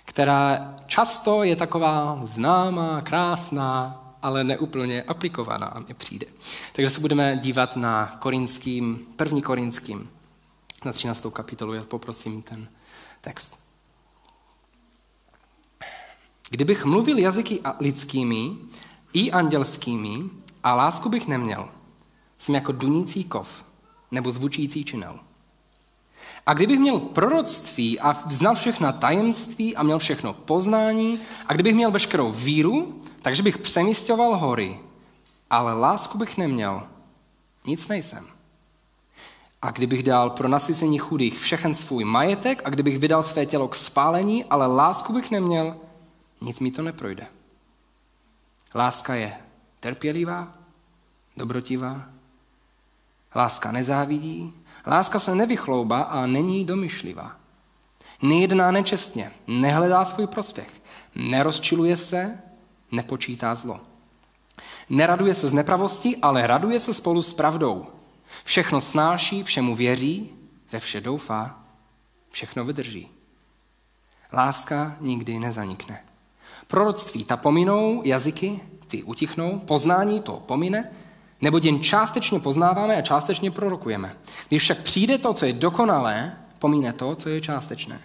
[0.05, 6.27] která často je taková známá, krásná, ale neúplně aplikovaná, mně přijde.
[6.73, 10.09] Takže se budeme dívat na korinským, první korinským,
[10.85, 11.25] na 13.
[11.33, 11.73] kapitolu.
[11.73, 12.67] Já poprosím ten
[13.21, 13.57] text.
[16.49, 18.51] Kdybych mluvil jazyky lidskými
[19.13, 20.29] i andělskými
[20.63, 21.69] a lásku bych neměl,
[22.37, 23.65] jsem jako dunící kov
[24.11, 25.19] nebo zvučící činel.
[26.45, 31.91] A kdybych měl proroctví a znal všechna tajemství a měl všechno poznání a kdybych měl
[31.91, 34.79] veškerou víru, takže bych přemístěval hory,
[35.49, 36.83] ale lásku bych neměl,
[37.65, 38.40] nic nejsem.
[39.61, 43.75] A kdybych dal pro nasycení chudých všechen svůj majetek a kdybych vydal své tělo k
[43.75, 45.75] spálení, ale lásku bych neměl,
[46.41, 47.27] nic mi to neprojde.
[48.75, 49.33] Láska je
[49.79, 50.51] trpělivá,
[51.37, 52.03] dobrotivá,
[53.35, 54.53] láska nezávidí,
[54.87, 57.35] láska se nevychloubá a není domyšlivá.
[58.21, 60.69] Nejedná nečestně, nehledá svůj prospěch,
[61.15, 62.39] nerozčiluje se,
[62.91, 63.79] nepočítá zlo.
[64.89, 67.87] Neraduje se z nepravosti, ale raduje se spolu s pravdou.
[68.43, 70.29] Všechno snáší, všemu věří,
[70.71, 71.59] ve vše doufá,
[72.29, 73.09] všechno vydrží.
[74.33, 75.99] Láska nikdy nezanikne.
[76.67, 80.91] Proroctví ta pominou, jazyky ty utichnou, poznání to pomine,
[81.41, 84.15] nebo jen částečně poznáváme a částečně prorokujeme.
[84.47, 88.01] Když však přijde to, co je dokonalé, pomíne to, co je částečné.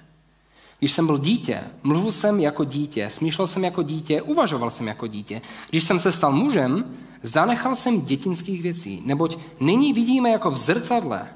[0.78, 5.06] Když jsem byl dítě, mluvil jsem jako dítě, smýšlel jsem jako dítě, uvažoval jsem jako
[5.06, 5.42] dítě.
[5.70, 6.96] Když jsem se stal mužem,
[7.26, 11.28] zanechal jsem dětinských věcí, neboť nyní vidíme jako v zrcadle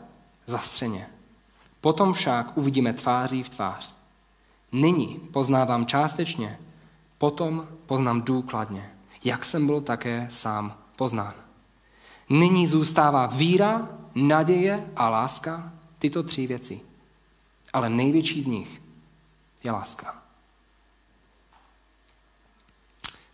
[0.47, 1.07] zastřeně.
[1.81, 3.95] Potom však uvidíme tváří v tvář.
[4.73, 6.59] Nyní poznávám částečně,
[7.19, 8.91] potom poznám důkladně,
[9.25, 11.35] jak jsem byl také sám poznán.
[12.29, 16.81] Nyní zůstává víra, naděje a láska, tyto tři věci.
[17.73, 18.83] Ale největší z nich
[19.65, 20.20] je láska.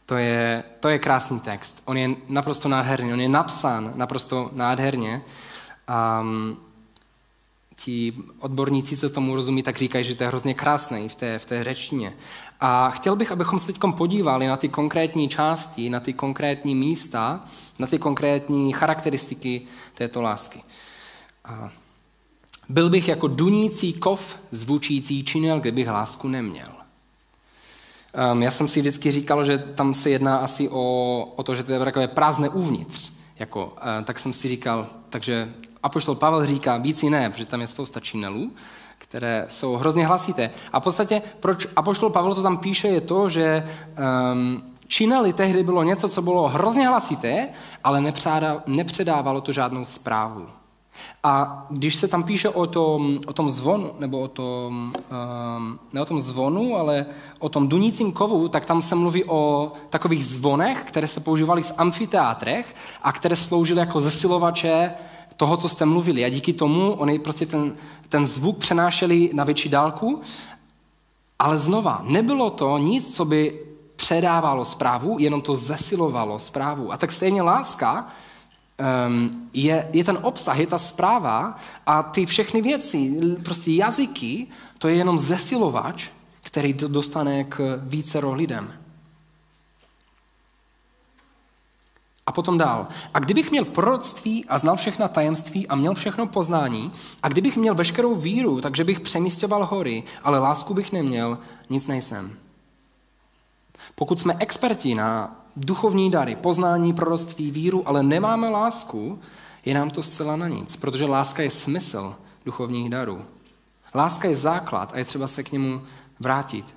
[0.07, 1.83] To je, to je krásný text.
[1.85, 3.13] On je naprosto nádherný.
[3.13, 5.23] On je napsán naprosto nádherně.
[6.21, 6.57] Um,
[7.77, 11.47] ti odborníci, co tomu rozumí, tak říkají, že to je hrozně krásné v té, v
[11.47, 12.13] té řečtině.
[12.61, 17.45] A chtěl bych, abychom se teď podívali na ty konkrétní části, na ty konkrétní místa,
[17.79, 19.63] na ty konkrétní charakteristiky
[19.95, 20.63] této lásky.
[21.45, 21.71] A
[22.69, 26.76] byl bych jako dunící kov zvučící činel, kdybych lásku neměl.
[28.33, 31.63] Um, já jsem si vždycky říkal, že tam se jedná asi o, o to, že
[31.63, 33.13] to je takové prázdné uvnitř.
[33.39, 37.67] Jako, uh, tak jsem si říkal, takže Apoštol Pavel říká, víc ne, protože tam je
[37.67, 38.51] spousta činelů,
[38.99, 40.51] které jsou hrozně hlasité.
[40.73, 43.69] A v podstatě, proč Apoštol Pavel to tam píše, je to, že
[44.33, 47.49] um, činely tehdy bylo něco, co bylo hrozně hlasité,
[47.85, 48.13] ale
[48.67, 50.47] nepředávalo to žádnou zprávu.
[51.23, 54.93] A když se tam píše o tom, o tom zvonu, nebo o tom,
[55.57, 57.07] um, ne o tom zvonu, ale
[57.39, 61.73] o tom dunícím kovu, tak tam se mluví o takových zvonech, které se používaly v
[61.79, 64.91] amfiteátrech a které sloužily jako zesilovače
[65.37, 66.25] toho, co jste mluvili.
[66.25, 67.73] A díky tomu oni prostě ten,
[68.09, 70.21] ten zvuk přenášeli na větší dálku.
[71.39, 73.61] Ale znova, nebylo to nic, co by
[73.97, 76.93] předávalo zprávu, jenom to zesilovalo zprávu.
[76.93, 78.07] A tak stejně láska
[79.09, 84.47] um, je, je ten obsah, je ta zpráva a ty všechny věci, prostě jazyky,
[84.79, 86.09] to je jenom zesilovač,
[86.43, 88.73] který dostane k vícero lidem.
[92.27, 92.89] A potom dál.
[93.15, 97.75] A kdybych měl proroctví a znal všechna tajemství a měl všechno poznání, a kdybych měl
[97.75, 101.39] veškerou víru, takže bych přemístěval hory, ale lásku bych neměl,
[101.71, 102.37] nic nejsem.
[103.95, 109.19] Pokud jsme experti na duchovní dary, poznání, proroctví, víru, ale nemáme lásku,
[109.65, 112.15] je nám to zcela na nic, protože láska je smysl
[112.45, 113.25] duchovních darů.
[113.95, 115.81] Láska je základ a je třeba se k němu
[116.21, 116.75] vrátit.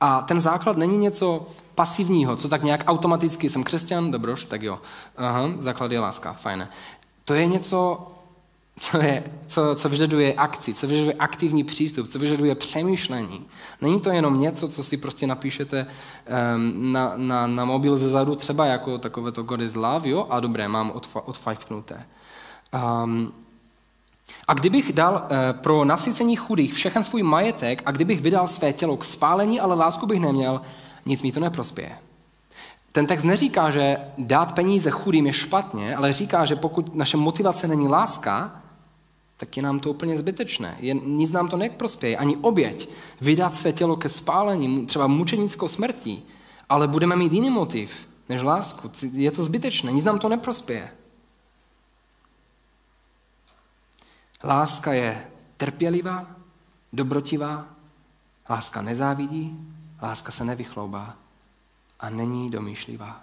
[0.00, 4.80] A ten základ není něco pasivního, co tak nějak automaticky, jsem křesťan, dobroš, tak jo.
[5.16, 6.68] Aha, základ je láska, fajné.
[7.24, 8.06] To je něco,
[8.80, 13.46] co, je, co, co vyžaduje akci, co vyžaduje aktivní přístup, co vyžaduje přemýšlení.
[13.80, 18.34] Není to jenom něco, co si prostě napíšete um, na, na, na mobil ze zadu,
[18.34, 20.92] třeba jako takové to God is love, jo, a dobré, mám
[21.24, 22.06] odfajfknuté.
[23.04, 23.32] Um,
[24.48, 28.96] a kdybych dal e, pro nasycení chudých všechen svůj majetek a kdybych vydal své tělo
[28.96, 30.60] k spálení, ale lásku bych neměl,
[31.06, 31.98] nic mi to neprospěje.
[32.92, 37.68] Ten text neříká, že dát peníze chudým je špatně, ale říká, že pokud naše motivace
[37.68, 38.62] není láska,
[39.36, 40.76] tak je nám to úplně zbytečné.
[40.80, 42.16] Je, nic nám to neprospěje.
[42.16, 42.88] Ani oběť.
[43.20, 46.22] Vydat své tělo ke spálení, třeba mučenickou smrtí,
[46.68, 48.92] ale budeme mít jiný motiv než lásku.
[49.12, 50.90] Je to zbytečné, nic nám to neprospěje.
[54.44, 56.26] Láska je trpělivá,
[56.92, 57.66] dobrotivá,
[58.50, 61.16] láska nezávidí, láska se nevychloubá
[62.00, 63.20] a není domýšlivá.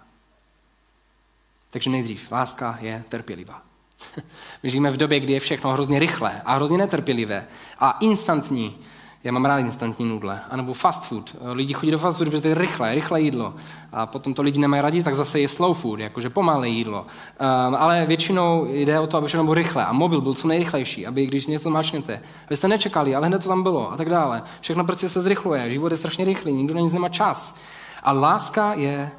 [1.69, 3.72] Takže nejdřív, láska je trpělivá.
[4.63, 7.45] My žijeme v době, kdy je všechno hrozně rychlé a hrozně netrpělivé
[7.79, 8.75] a instantní.
[9.23, 10.41] Já mám rád instantní nudle.
[10.49, 11.35] A nebo fast food.
[11.51, 13.53] Lidi chodí do fast food, protože to je rychlé, rychlé jídlo.
[13.91, 17.01] A potom to lidi nemají rádi, tak zase je slow food, jakože pomalé jídlo.
[17.01, 19.85] Um, ale většinou jde o to, aby všechno bylo rychle.
[19.85, 23.63] A mobil byl co nejrychlejší, aby když něco mačnete, abyste nečekali, ale hned to tam
[23.63, 24.43] bylo a tak dále.
[24.61, 27.55] Všechno prostě se zrychluje, život je strašně rychlý, nikdo na nic nemá čas.
[28.03, 29.11] A láska je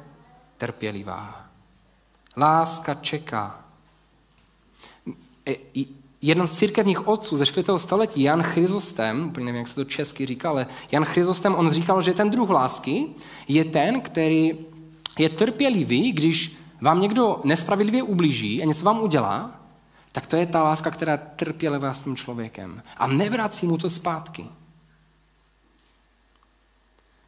[0.57, 1.41] trpělivá.
[2.37, 3.64] Láska čeká.
[6.21, 7.67] Jeden z církevních otců ze 4.
[7.77, 12.01] století, Jan Chryzostem, úplně nevím, jak se to česky říká, ale Jan Chryzostem, on říkal,
[12.01, 13.05] že ten druh lásky
[13.47, 14.57] je ten, který
[15.19, 19.59] je trpělivý, když vám někdo nespravedlivě ublíží a něco vám udělá,
[20.11, 23.89] tak to je ta láska, která je trpělivá s tím člověkem a nevrací mu to
[23.89, 24.45] zpátky.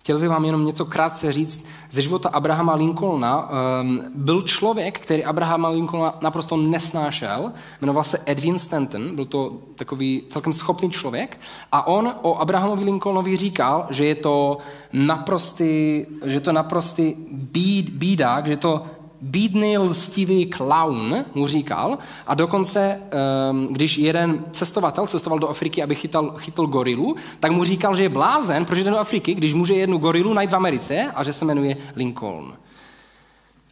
[0.07, 3.49] Chtěl bych vám jenom něco krátce říct ze života Abrahama Lincolna.
[3.81, 10.23] Um, byl člověk, který Abrahama Lincolna naprosto nesnášel, jmenoval se Edwin Stanton, byl to takový
[10.29, 11.39] celkem schopný člověk
[11.71, 14.57] a on o Abrahamovi Lincolnovi říkal, že je to
[14.93, 18.85] naprostý, že to naprostý bíd, bídák, že to
[19.21, 25.95] bídný lstivý clown, mu říkal, a dokonce, ehm, když jeden cestovatel cestoval do Afriky, aby
[25.95, 29.73] chytal, chytl gorilu, tak mu říkal, že je blázen, protože jde do Afriky, když může
[29.73, 32.53] jednu gorilu najít v Americe a že se jmenuje Lincoln.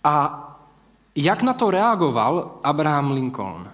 [0.03, 0.41] A
[1.15, 3.67] jak na to reagoval Abraham Lincoln?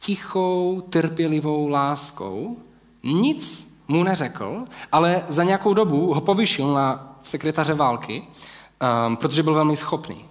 [0.00, 2.56] Tichou, trpělivou láskou,
[3.02, 8.22] nic mu neřekl, ale za nějakou dobu ho povyšil na sekretáře války
[8.82, 10.24] um, protože byl velmi schopný.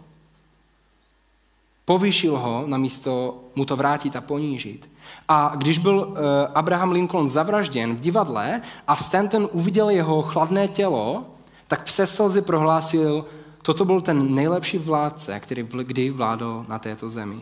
[1.85, 4.89] Povyšil ho na místo mu to vrátit a ponížit.
[5.27, 6.15] A když byl uh,
[6.55, 11.25] Abraham Lincoln zavražděn v divadle a Stanton uviděl jeho chladné tělo,
[11.67, 13.25] tak přes slzy prohlásil,
[13.61, 17.41] toto byl ten nejlepší vládce, který kdy vládl na této zemi.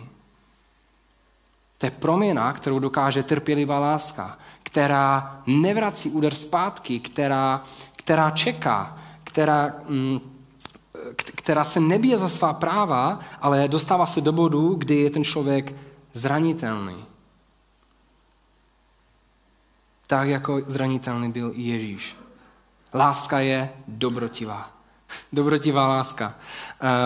[1.78, 7.62] To je proměna, kterou dokáže trpělivá láska, která nevrací úder zpátky, která,
[7.96, 10.20] která čeká, která mm,
[11.16, 15.76] která se nebije za svá práva, ale dostává se do bodu, kdy je ten člověk
[16.14, 16.96] zranitelný.
[20.08, 22.16] Tak jako zranitelný byl i Ježíš.
[22.94, 24.70] Láska je dobrotivá.
[25.34, 26.34] Dobrotivá láska.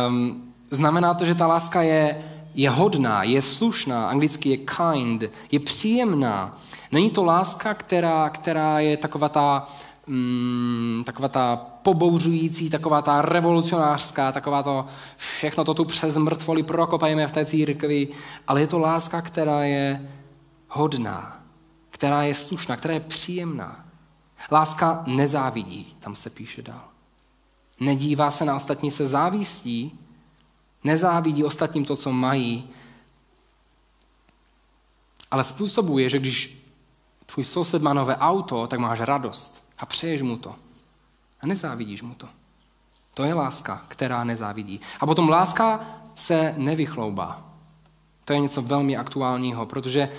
[0.07, 2.23] Um, znamená to, že ta láska je,
[2.55, 6.57] je hodná, je slušná, anglicky je kind, je příjemná.
[6.91, 9.65] Není to láska, která, která je taková ta,
[10.07, 14.85] um, taková ta pobouřující, taková ta revolucionářská, taková to
[15.17, 18.07] všechno to tu přes mrtvoli prokopajeme v té církvi,
[18.47, 20.09] ale je to láska, která je
[20.69, 21.43] hodná,
[21.89, 23.85] která je slušná, která je příjemná.
[24.51, 26.87] Láska nezávidí, tam se píše dál.
[27.79, 29.99] Nedívá se na ostatní se závistí,
[30.83, 32.69] nezávidí ostatním to, co mají,
[35.31, 36.63] ale způsobuje, že když
[37.25, 40.55] tvůj soused má nové auto, tak máš radost a přeješ mu to.
[41.43, 42.27] A nezávidíš mu to.
[43.13, 44.79] To je láska, která nezávidí.
[44.99, 45.79] A potom láska
[46.15, 47.41] se nevychloubá.
[48.25, 50.09] To je něco velmi aktuálního, protože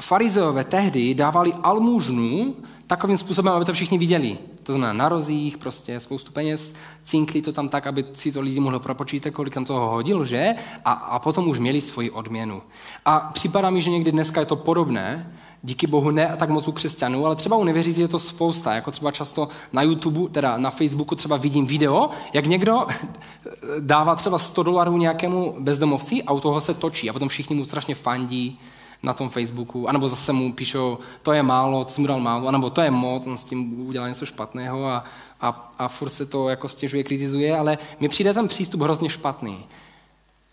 [0.00, 4.38] farizeové tehdy dávali almužnu takovým způsobem, aby to všichni viděli.
[4.66, 6.72] To znamená na rozích, prostě spoustu peněz,
[7.04, 10.54] cinkli to tam tak, aby si to lidi mohli propočítat, kolik tam toho hodil, že?
[10.84, 12.62] A, a potom už měli svoji odměnu.
[13.04, 16.72] A připadá mi, že někdy dneska je to podobné, díky bohu ne tak moc u
[16.72, 20.70] křesťanů, ale třeba u nevěřící je to spousta, jako třeba často na YouTube, teda na
[20.70, 22.86] Facebooku třeba vidím video, jak někdo
[23.80, 27.64] dává třeba 100 dolarů nějakému bezdomovci a u toho se točí a potom všichni mu
[27.64, 28.58] strašně fandí
[29.02, 32.90] na tom Facebooku, anebo zase mu píšou, to je málo, dal málo, anebo to je
[32.90, 35.04] moc, on s tím udělá něco špatného a,
[35.40, 39.64] a, a furt se to jako stěžuje, kritizuje, ale mi přijde ten přístup hrozně špatný.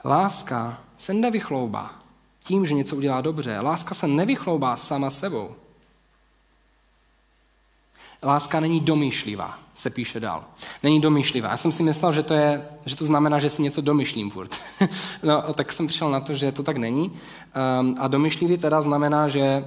[0.06, 2.04] Láska se nevychloubá
[2.44, 3.60] tím, že něco udělá dobře.
[3.60, 5.56] Láska se nevychloubá sama sebou.
[8.24, 10.46] Láska není domýšlivá, se píše dál.
[10.84, 11.50] Není domýšlivá.
[11.50, 14.56] Já jsem si myslel, že to, je, že to znamená, že si něco domyšlím furt.
[15.24, 17.12] no, tak jsem přišel na to, že to tak není.
[17.80, 19.66] Um, a domýšlivý teda znamená, že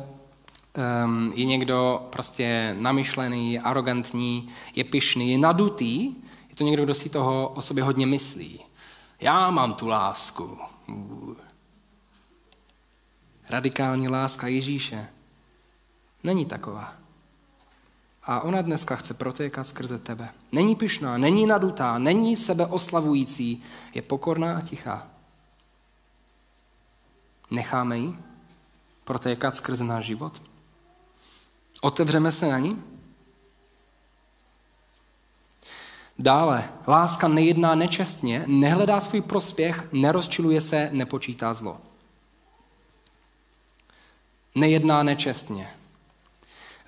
[1.05, 6.05] um, je někdo prostě namyšlený, arrogantní, je pyšný, je nadutý.
[6.51, 8.61] Je to někdo, kdo si toho o sobě hodně myslí.
[9.21, 10.59] Já mám tu lásku.
[13.51, 15.09] Radikální láska Ježíše
[16.25, 17.06] není taková.
[18.27, 20.29] A ona dneska chce protékat skrze tebe.
[20.53, 23.63] Není pyšná, není nadutá, není sebeoslavující,
[23.95, 25.09] je pokorná a tichá.
[27.51, 28.17] Necháme ji
[29.05, 30.43] protékat skrze náš život?
[31.81, 32.83] Otevřeme se na ní?
[36.19, 41.81] Dále, láska nejedná nečestně, nehledá svůj prospěch, nerozčiluje se, nepočítá zlo.
[44.55, 45.71] Nejedná nečestně.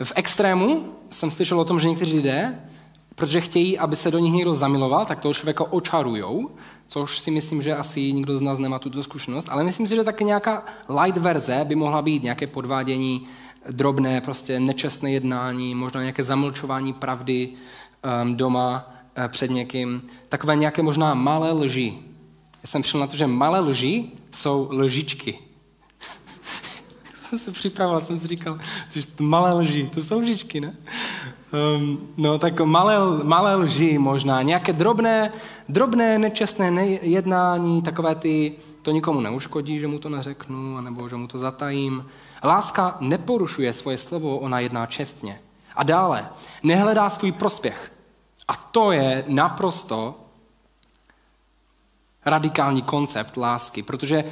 [0.02, 2.60] V extrému jsem slyšel o tom, že někteří lidé,
[3.14, 6.50] protože chtějí, aby se do nich někdo zamiloval, tak toho člověka očarujou,
[6.88, 10.04] což si myslím, že asi nikdo z nás nemá tuto zkušenost, ale myslím si, že
[10.04, 10.64] také nějaká
[11.02, 13.26] light verze by mohla být nějaké podvádění,
[13.70, 17.48] drobné, prostě nečestné jednání, možná nějaké zamlčování pravdy
[18.22, 21.94] um, doma uh, před někým, takové nějaké možná malé lži.
[22.62, 25.38] Já jsem přišel na to, že malé lži jsou lžičky
[27.38, 28.58] jsem se připravoval, jsem si říkal,
[28.92, 30.76] že malé lži, to jsou lžičky, ne?
[31.76, 35.32] Um, no tak malé, malé lži možná, nějaké drobné,
[35.68, 38.52] drobné nečestné jednání, takové ty,
[38.82, 42.06] to nikomu neuškodí, že mu to neřeknu, nebo že mu to zatajím.
[42.44, 45.40] Láska neporušuje svoje slovo, ona jedná čestně.
[45.76, 46.28] A dále,
[46.62, 47.92] nehledá svůj prospěch.
[48.48, 50.14] A to je naprosto
[52.26, 54.24] radikální koncept lásky, protože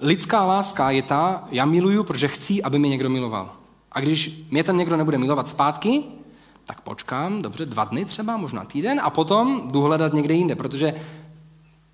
[0.00, 3.52] Lidská láska je ta, já miluju, protože chci, aby mě někdo miloval.
[3.92, 6.04] A když mě ten někdo nebude milovat zpátky,
[6.64, 10.94] tak počkám, dobře, dva dny třeba, možná týden, a potom jdu hledat někde jinde, protože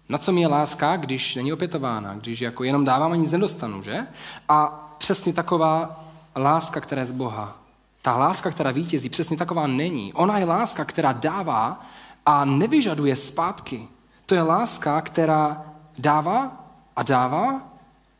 [0.09, 3.82] na co mi je láska, když není opětována, když jako jenom dávám a nic nedostanu,
[3.82, 4.07] že?
[4.48, 6.05] A přesně taková
[6.36, 7.57] láska, která je z Boha,
[8.03, 10.12] ta láska, která vítězí, přesně taková není.
[10.12, 11.80] Ona je láska, která dává
[12.26, 13.88] a nevyžaduje zpátky.
[14.26, 15.62] To je láska, která
[15.98, 16.64] dává
[16.96, 17.71] a dává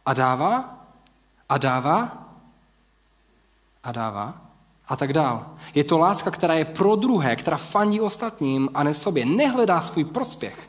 [0.07, 0.79] a dává
[1.49, 2.27] a dává
[3.85, 4.35] a dává
[4.89, 5.47] a tak dál.
[5.75, 9.27] Je to láska, která je pro druhé, která fandí ostatním a ne sobě.
[9.27, 10.69] Nehledá svůj prospěch.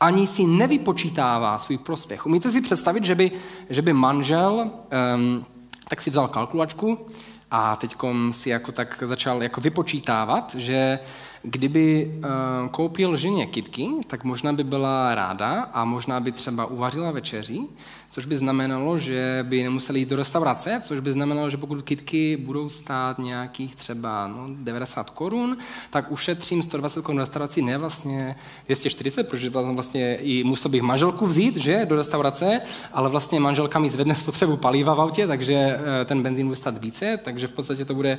[0.00, 2.26] Ani si nevypočítává svůj prospěch.
[2.26, 3.30] Umíte si představit, že by,
[3.70, 4.70] že by manžel
[5.14, 5.44] um,
[5.88, 7.06] tak si vzal kalkulačku
[7.50, 7.94] a teď
[8.30, 10.98] si jako tak začal jako vypočítávat, že
[11.42, 17.10] kdyby uh, koupil ženě kitky, tak možná by byla ráda a možná by třeba uvařila
[17.10, 17.68] večeří
[18.10, 22.36] což by znamenalo, že by nemuseli jít do restaurace, což by znamenalo, že pokud kitky
[22.36, 25.56] budou stát nějakých třeba no, 90 korun,
[25.90, 28.36] tak ušetřím 120 korun restaurací, ne vlastně
[28.66, 32.60] 240, protože vlastně i musel bych manželku vzít, že, do restaurace,
[32.92, 36.78] ale vlastně manželka mi zvedne spotřebu paliva v autě, takže eh, ten benzín bude stát
[36.78, 38.18] více, takže v podstatě to bude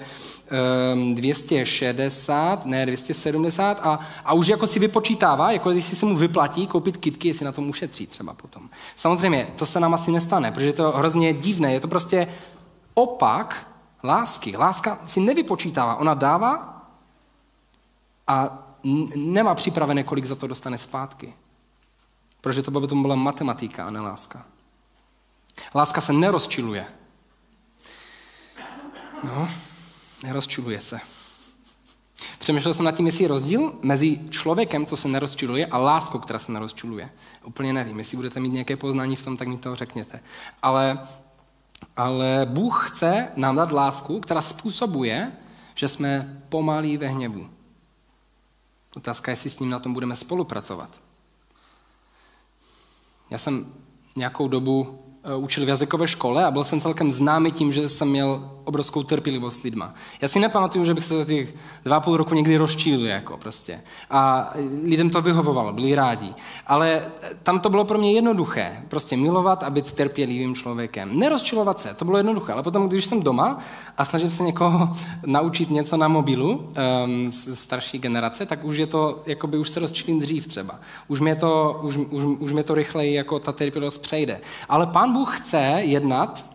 [0.94, 6.68] um, 260, ne 270 a, a už jako si vypočítává, jako jestli se mu vyplatí
[6.68, 8.70] koupit kitky, jestli na tom ušetří třeba potom.
[8.96, 11.74] Samozřejmě, to se nám asi nestane, protože je to hrozně divné.
[11.74, 12.28] Je to prostě
[12.94, 13.68] opak
[14.04, 14.58] lásky.
[14.58, 15.96] Láska si nevypočítává.
[15.96, 16.82] Ona dává
[18.28, 18.58] a
[19.16, 21.34] nemá připravené, kolik za to dostane zpátky.
[22.42, 24.46] Protože to by to byla matematika a ne láska.
[25.76, 26.86] Láska se nerozčiluje.
[29.24, 29.50] No,
[30.24, 31.00] nerozčiluje se.
[32.40, 36.40] Přemýšlel jsem nad tím, jestli je rozdíl mezi člověkem, co se nerozčiluje, a láskou, která
[36.40, 37.10] se nerozčiluje.
[37.46, 38.00] Úplně nevím.
[38.00, 40.20] Jestli budete mít nějaké poznání v tom, tak mi to řekněte.
[40.62, 41.00] Ale,
[41.98, 45.32] ale Bůh chce nám dát lásku, která způsobuje,
[45.76, 47.50] že jsme pomalí ve hněvu.
[48.96, 51.02] Otázka je, jestli s ním na tom budeme spolupracovat.
[53.30, 53.66] Já jsem
[54.16, 58.10] nějakou dobu Eh, učil v jazykové škole a byl jsem celkem známý tím, že jsem
[58.10, 59.94] měl obrovskou trpělivost s lidma.
[60.22, 61.54] Já si nepamatuju, že bych se za těch
[61.86, 63.80] dva půl roku někdy rozčílil, jako prostě.
[64.10, 64.54] A
[64.84, 66.34] lidem to vyhovovalo, byli rádi.
[66.68, 67.02] Ale
[67.44, 68.84] tam to bylo pro mě jednoduché.
[68.88, 71.20] Prostě milovat a být trpělivým člověkem.
[71.20, 72.54] Nerozčilovat se, to bylo jednoduché.
[72.54, 73.60] Ale potom, když jsem doma
[73.98, 74.96] a snažím se někoho
[75.26, 79.80] naučit něco na mobilu um, z starší generace, tak už je to, jakoby už se
[79.80, 80.80] rozčilím dřív třeba.
[81.08, 84.42] Už mě to, už, už, už mě to rychleji jako ta trpělivost přejde.
[84.70, 86.51] Ale pán Bůh chce jednat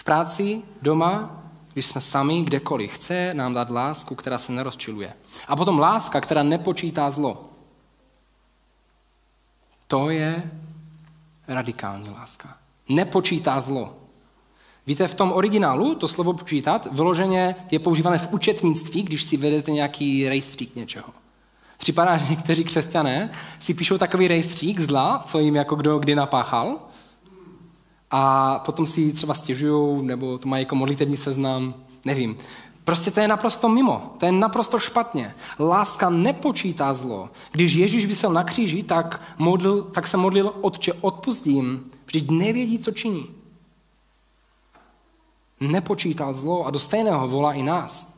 [0.00, 1.42] v práci, doma,
[1.72, 2.92] když jsme sami, kdekoliv.
[2.92, 5.12] Chce nám dát lásku, která se nerozčiluje.
[5.48, 7.44] A potom láska, která nepočítá zlo.
[9.86, 10.50] To je
[11.48, 12.56] radikální láska.
[12.88, 13.94] Nepočítá zlo.
[14.86, 19.70] Víte, v tom originálu to slovo počítat vyloženě je používané v účetnictví, když si vedete
[19.70, 21.08] nějaký rejstřík něčeho.
[21.78, 23.30] Připadá, že někteří křesťané
[23.60, 26.89] si píšou takový rejstřík zla, co jim jako kdo kdy napáchal,
[28.10, 32.38] a potom si třeba stěžují, nebo to mají jako modlitevní seznam, nevím.
[32.84, 35.34] Prostě to je naprosto mimo, to je naprosto špatně.
[35.58, 37.30] Láska nepočítá zlo.
[37.52, 42.90] Když Ježíš vysel na kříži, tak, modlil, tak se modlil, Otče, odpustím, vždyť nevědí, co
[42.90, 43.26] činí.
[45.60, 48.14] nepočítal zlo a do stejného volá i nás.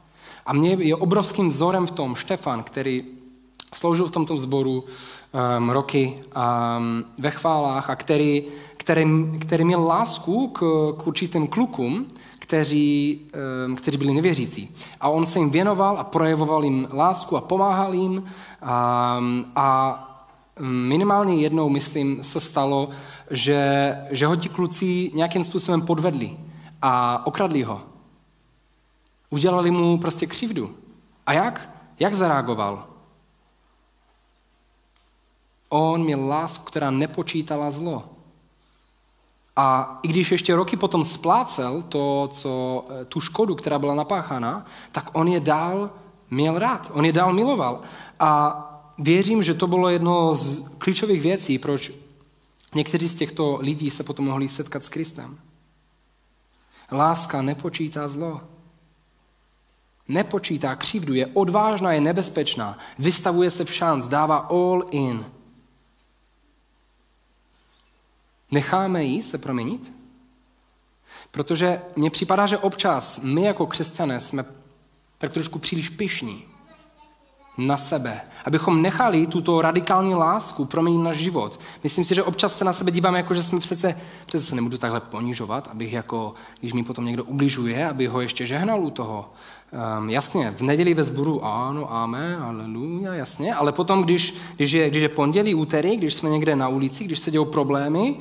[0.47, 3.05] A mě je obrovským vzorem v tom Štefan, který
[3.75, 4.85] sloužil v tomto sboru
[5.59, 8.45] um, roky um, ve chválách a který,
[8.83, 9.05] který,
[9.41, 10.59] který měl lásku k,
[10.99, 12.07] k určitým klukům,
[12.39, 13.21] kteří,
[13.67, 14.75] um, kteří byli nevěřící.
[15.01, 18.13] A on se jim věnoval a projevoval jim lásku a pomáhal jim.
[18.13, 19.69] Um, a
[20.61, 22.89] minimálně jednou, myslím, se stalo,
[23.31, 26.37] že, že ho ti kluci nějakým způsobem podvedli
[26.83, 27.81] a okradli ho.
[29.31, 30.71] Udělali mu prostě křivdu.
[31.27, 31.71] A jak?
[32.01, 32.87] Jak zareagoval?
[35.69, 38.12] On měl lásku, která nepočítala zlo.
[39.57, 44.67] A i když ještě roky potom splácel to, co, eh, tu škodu, která byla napáchána,
[44.93, 45.91] tak on je dál
[46.31, 47.81] měl rád, on je dál miloval.
[48.21, 48.59] A
[48.99, 51.93] věřím, že to bylo jedno z klíčových věcí, proč
[52.75, 55.39] někteří z těchto lidí se potom mohli setkat s Kristem.
[56.93, 58.41] Láska nepočítá zlo.
[60.09, 65.25] Nepočítá křivdu, je odvážná, je nebezpečná, vystavuje se v šanc, dává all in.
[68.53, 69.93] Necháme jí se proměnit?
[71.31, 74.45] Protože mně připadá, že občas my jako křesťané jsme
[75.19, 76.45] tak trošku příliš pyšní
[77.59, 81.61] na sebe, abychom nechali tuto radikální lásku proměnit náš život.
[81.83, 84.79] Myslím si, že občas se na sebe díváme jako, že jsme přece, přece se nebudu
[84.79, 89.33] takhle ponižovat, abych jako, když mi potom někdo ubližuje, aby ho ještě žehnal u toho.
[89.99, 94.91] Um, jasně, v neděli ve sboru, ano, amen, aleluja, jasně, ale potom, když, když, je,
[94.91, 98.17] když je pondělí, úterý, když jsme někde na ulici, když se dějou problémy,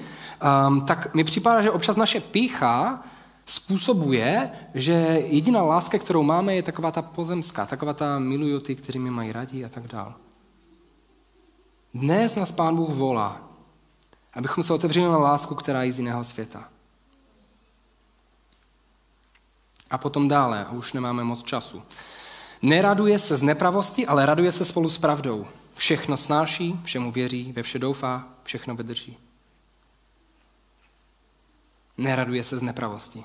[0.67, 3.03] um, tak mi připadá, že občas naše pícha
[3.45, 4.91] způsobuje, že
[5.27, 9.31] jediná láska, kterou máme, je taková ta pozemská, taková ta miluju ty, kteří mě mají
[9.31, 10.13] radí a tak dál.
[11.93, 13.41] Dnes nás Pán Bůh volá,
[14.33, 16.69] abychom se otevřeli na lásku, která je z jiného světa.
[19.89, 21.83] A potom dále, a už nemáme moc času.
[22.61, 25.45] Neraduje se z nepravosti, ale raduje se spolu s pravdou.
[25.75, 29.17] Všechno snáší, všemu věří, ve vše doufá, všechno vydrží.
[32.01, 33.23] Neraduje se z nepravosti.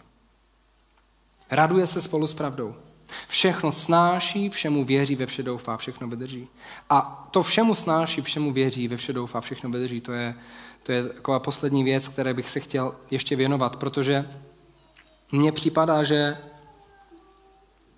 [1.51, 2.75] Raduje se spolu s pravdou.
[3.29, 6.49] Všechno snáší, všemu věří, ve vše doufá, všechno vydrží.
[6.91, 10.35] A to všemu snáší, všemu věří, ve vše doufá, všechno vydrží, to je,
[10.83, 14.31] to je taková poslední věc, které bych se chtěl ještě věnovat, protože
[15.33, 16.39] mně připadá, že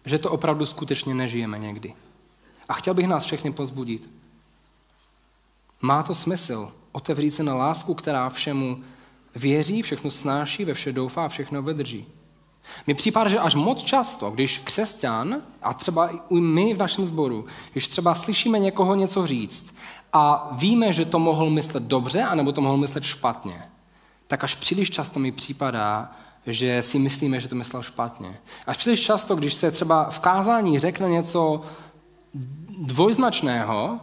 [0.08, 1.94] že to opravdu skutečně nežijeme někdy.
[2.68, 4.10] A chtěl bych nás všechny pozbudit.
[5.80, 8.84] Má to smysl otevřít se na lásku, která všemu
[9.36, 12.06] věří, všechno snáší, ve vše doufá, všechno vydrží.
[12.86, 17.46] Mi připadá, že až moc často, když křesťan, a třeba i my v našem sboru,
[17.72, 19.74] když třeba slyšíme někoho něco říct
[20.12, 23.62] a víme, že to mohl myslet dobře, anebo to mohl myslet špatně,
[24.26, 26.12] tak až příliš často mi připadá,
[26.46, 28.38] že si myslíme, že to myslel špatně.
[28.66, 31.62] Až příliš často, když se třeba v kázání řekne něco
[32.78, 34.00] dvojznačného,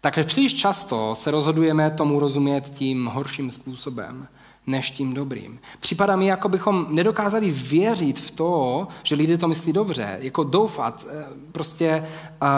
[0.00, 4.28] tak příliš často se rozhodujeme tomu rozumět tím horším způsobem
[4.66, 5.60] než tím dobrým.
[5.80, 11.06] Připadá mi, jako bychom nedokázali věřit v to, že lidé to myslí dobře, jako doufat.
[11.08, 12.08] Eh, prostě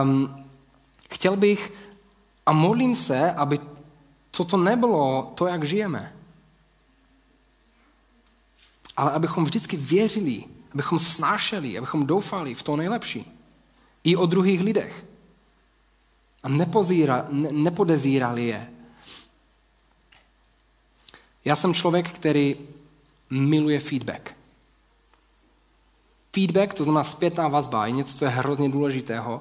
[0.02, 0.44] um,
[1.10, 1.72] chtěl bych
[2.46, 3.58] a modlím se, aby
[4.30, 6.12] toto nebylo to, jak žijeme
[8.96, 13.38] ale abychom vždycky věřili, abychom snášeli, abychom doufali v to nejlepší.
[14.04, 15.04] I o druhých lidech.
[16.42, 18.70] A nepozíra, ne, nepodezírali je.
[21.44, 22.56] Já jsem člověk, který
[23.30, 24.36] miluje feedback.
[26.34, 29.40] Feedback, to znamená zpětná vazba, je něco, co je hrozně důležitého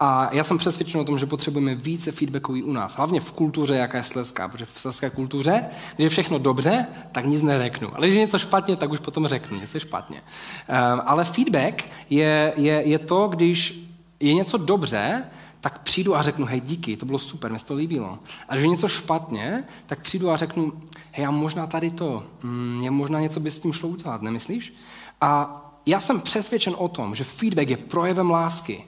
[0.00, 2.96] a já jsem přesvědčen o tom, že potřebujeme více feedbackový u nás.
[2.96, 4.48] Hlavně v kultuře, jaká je slezská.
[4.48, 5.64] Protože v slezské kultuře,
[5.96, 7.96] když je všechno dobře, tak nic neřeknu.
[7.96, 10.16] Ale když je něco špatně, tak už potom řeknu něco špatně.
[10.16, 13.88] Um, ale feedback je, je, je to, když
[14.20, 15.24] je něco dobře,
[15.64, 18.18] tak přijdu a řeknu, hej, díky, to bylo super, mě se to líbilo.
[18.48, 20.72] A když je něco špatně, tak přijdu a řeknu,
[21.12, 24.74] hej, a možná tady to, mm, je možná něco by s tím šlo udělat, nemyslíš?
[25.20, 28.84] A já jsem přesvědčen o tom, že feedback je projevem lásky.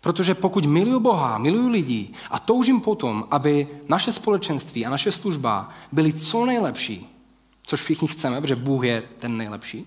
[0.00, 5.68] Protože pokud miluju Boha, miluju lidi a toužím potom, aby naše společenství a naše služba
[5.92, 7.06] byly co nejlepší,
[7.66, 9.86] což všichni chceme, protože Bůh je ten nejlepší,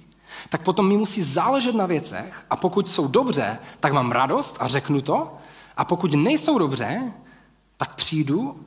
[0.50, 4.68] tak potom mi musí záležet na věcech a pokud jsou dobře, tak mám radost a
[4.68, 5.39] řeknu to
[5.80, 7.12] a pokud nejsou dobře,
[7.78, 8.60] tak přijdu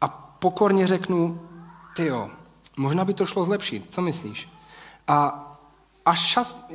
[0.00, 0.08] a
[0.38, 1.40] pokorně řeknu,
[1.96, 2.30] ty jo,
[2.76, 4.48] možná by to šlo zlepšit, co myslíš?
[5.08, 5.48] A
[6.06, 6.68] a čas,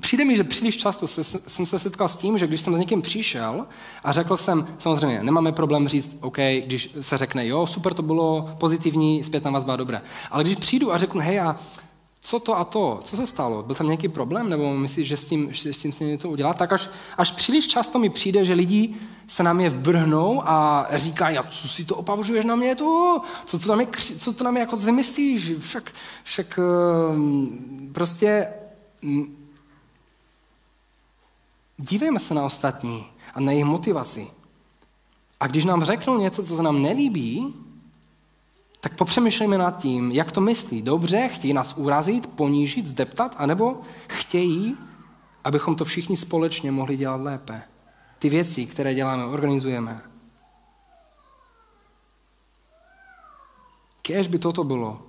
[0.00, 2.78] přijde mi, že příliš často se, jsem se setkal s tím, že když jsem s
[2.78, 3.66] někým přišel
[4.04, 8.50] a řekl jsem, samozřejmě, nemáme problém říct, OK, když se řekne, jo, super, to bylo
[8.58, 10.02] pozitivní, zpětná vazba, dobré.
[10.30, 11.56] Ale když přijdu a řeknu, hej, a
[12.20, 15.28] co to a to, co se stalo, byl tam nějaký problém, nebo myslíš, že s
[15.28, 18.54] tím, že s tím si něco udělá, tak až, až příliš často mi přijde, že
[18.54, 18.94] lidi
[19.26, 23.58] se na mě vrhnou a říkají, a co si to opavřuješ na mě, to, co
[23.58, 23.86] to na mě,
[24.18, 25.92] co to na mě jako zmyslíš, však,
[26.24, 28.48] však ehm, prostě
[31.76, 34.26] dívejme se na ostatní a na jejich motivaci.
[35.40, 37.54] A když nám řeknou něco, co se nám nelíbí,
[38.80, 40.82] tak popřemýšlejme nad tím, jak to myslí.
[40.82, 44.76] Dobře, chtějí nás urazit, ponížit, zdeptat, anebo chtějí,
[45.44, 47.62] abychom to všichni společně mohli dělat lépe.
[48.18, 50.00] Ty věci, které děláme, organizujeme.
[54.02, 55.02] Kéž by toto bylo,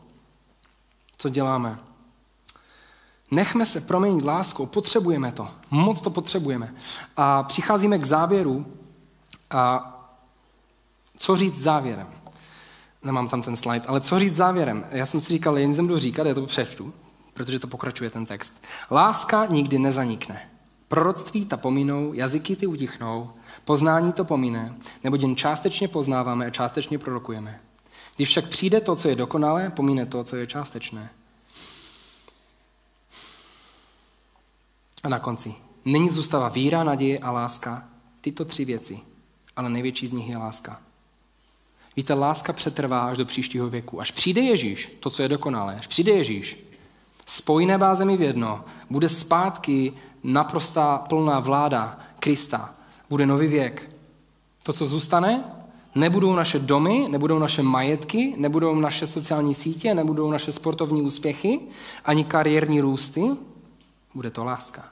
[1.18, 1.80] co děláme.
[3.32, 6.74] Nechme se proměnit láskou, potřebujeme to, moc to potřebujeme.
[7.18, 8.66] A přicházíme k závěru,
[9.52, 9.96] a
[11.18, 12.08] co říct závěrem
[13.04, 14.86] nemám tam ten slide, ale co říct závěrem?
[14.92, 16.94] Já jsem si říkal, jen budu říkat, já to přečtu,
[17.34, 18.54] protože to pokračuje ten text.
[18.92, 20.50] Láska nikdy nezanikne.
[20.88, 23.30] Proroctví ta pominou, jazyky ty utichnou,
[23.66, 27.62] poznání to pomine, nebo jen částečně poznáváme a částečně prorokujeme.
[28.16, 31.10] Když však přijde to, co je dokonalé, pomíne to, co je částečné.
[35.04, 35.54] A na konci.
[35.86, 37.84] Nyní zůstává víra, naděje a láska.
[38.22, 39.00] Tyto tři věci.
[39.56, 40.89] Ale největší z nich je láska.
[41.96, 44.02] Víte, láska přetrvá až do příštího věku.
[44.02, 46.64] Až přijde Ježíš, to, co je dokonalé, až přijde Ježíš,
[47.26, 52.74] spojí neba zemi v jedno, bude zpátky naprostá plná vláda Krista,
[53.10, 53.90] bude nový věk.
[54.64, 55.44] To, co zůstane,
[55.96, 61.60] nebudou naše domy, nebudou naše majetky, nebudou naše sociální sítě, nebudou naše sportovní úspěchy,
[62.06, 63.24] ani kariérní růsty,
[64.14, 64.84] bude to láska.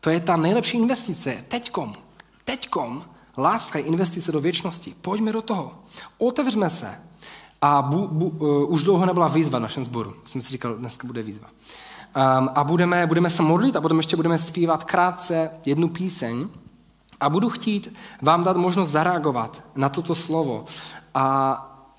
[0.00, 1.44] To je ta nejlepší investice.
[1.48, 1.94] Teďkom.
[2.44, 3.04] Teďkom
[3.36, 4.94] Láska je investice do věčnosti.
[5.00, 5.72] Pojďme do toho.
[6.18, 6.94] Otevřme se.
[7.62, 10.14] A bu, bu, uh, už dlouho nebyla výzva v našem sboru.
[10.24, 11.48] Jsem si říkal, dneska bude výzva.
[11.48, 16.48] Um, a budeme, budeme se modlit a potom ještě budeme zpívat krátce jednu píseň.
[17.20, 20.64] A budu chtít vám dát možnost zareagovat na toto slovo.
[21.14, 21.56] A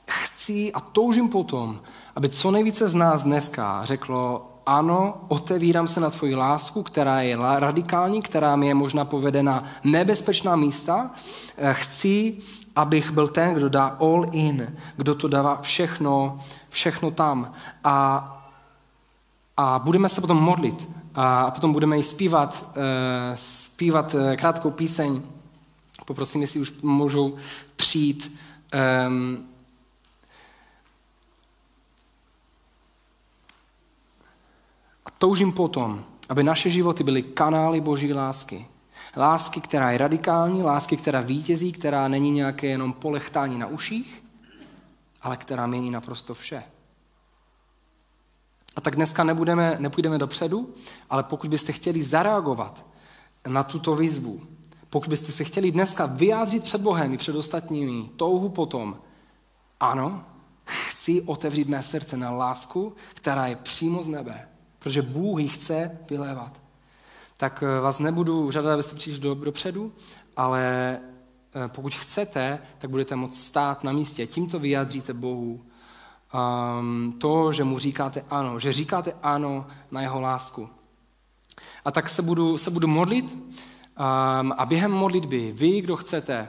[0.08, 1.80] chci a toužím potom,
[2.16, 7.38] aby co nejvíce z nás dneska řeklo, ano, otevírám se na tvoji lásku, která je
[7.60, 11.12] radikální, která mi je možná povedena nebezpečná místa.
[11.58, 12.38] Eh, chci,
[12.76, 16.38] abych byl ten, kdo dá all in, kdo to dává všechno,
[16.70, 17.52] všechno tam.
[17.84, 18.28] A,
[19.58, 25.22] a budeme se potom modlit a potom budeme i zpívat, eh, zpívat eh, krátkou píseň.
[26.06, 27.36] Poprosím, jestli už můžou
[27.76, 28.38] přijít.
[29.08, 29.48] Um,
[35.18, 38.66] Toužím potom, aby naše životy byly kanály boží lásky.
[39.16, 44.24] Lásky, která je radikální, lásky, která vítězí, která není nějaké jenom polechtání na uších,
[45.22, 46.64] ale která mění naprosto vše.
[48.76, 50.74] A tak dneska nebudeme, nepůjdeme dopředu,
[51.10, 52.86] ale pokud byste chtěli zareagovat
[53.48, 54.42] na tuto výzvu,
[54.90, 58.98] pokud byste se chtěli dneska vyjádřit před Bohem i před ostatními touhu potom,
[59.80, 60.24] ano,
[60.66, 64.48] chci otevřít mé srdce na lásku, která je přímo z nebe,
[64.80, 66.62] protože Bůh ji chce vylévat.
[67.38, 69.94] Tak eh, vás nebudu žádat, abyste přišli do, dopředu,
[70.38, 70.98] ale
[71.56, 74.28] eh, pokud chcete, tak budete moct stát na místě.
[74.28, 75.62] Tímto vyjádříte Bohu
[76.34, 80.70] um, to, že mu říkáte ano, že říkáte ano na jeho lásku.
[81.86, 86.48] A tak se budu, se budu modlit um, a během modlitby vy, kdo chcete,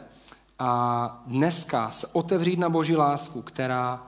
[0.59, 4.07] a dneska se otevřít na Boží lásku, která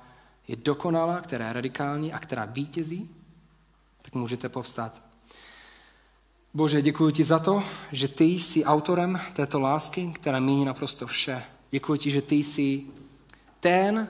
[0.49, 3.11] je dokonalá, která je radikální a která vítězí,
[4.15, 5.03] můžete povstat.
[6.55, 11.43] Bože, děkuji ti za to, že ty jsi autorem této lásky, která mění naprosto vše.
[11.71, 12.83] Děkuji ti, že ty jsi
[13.61, 14.09] ten,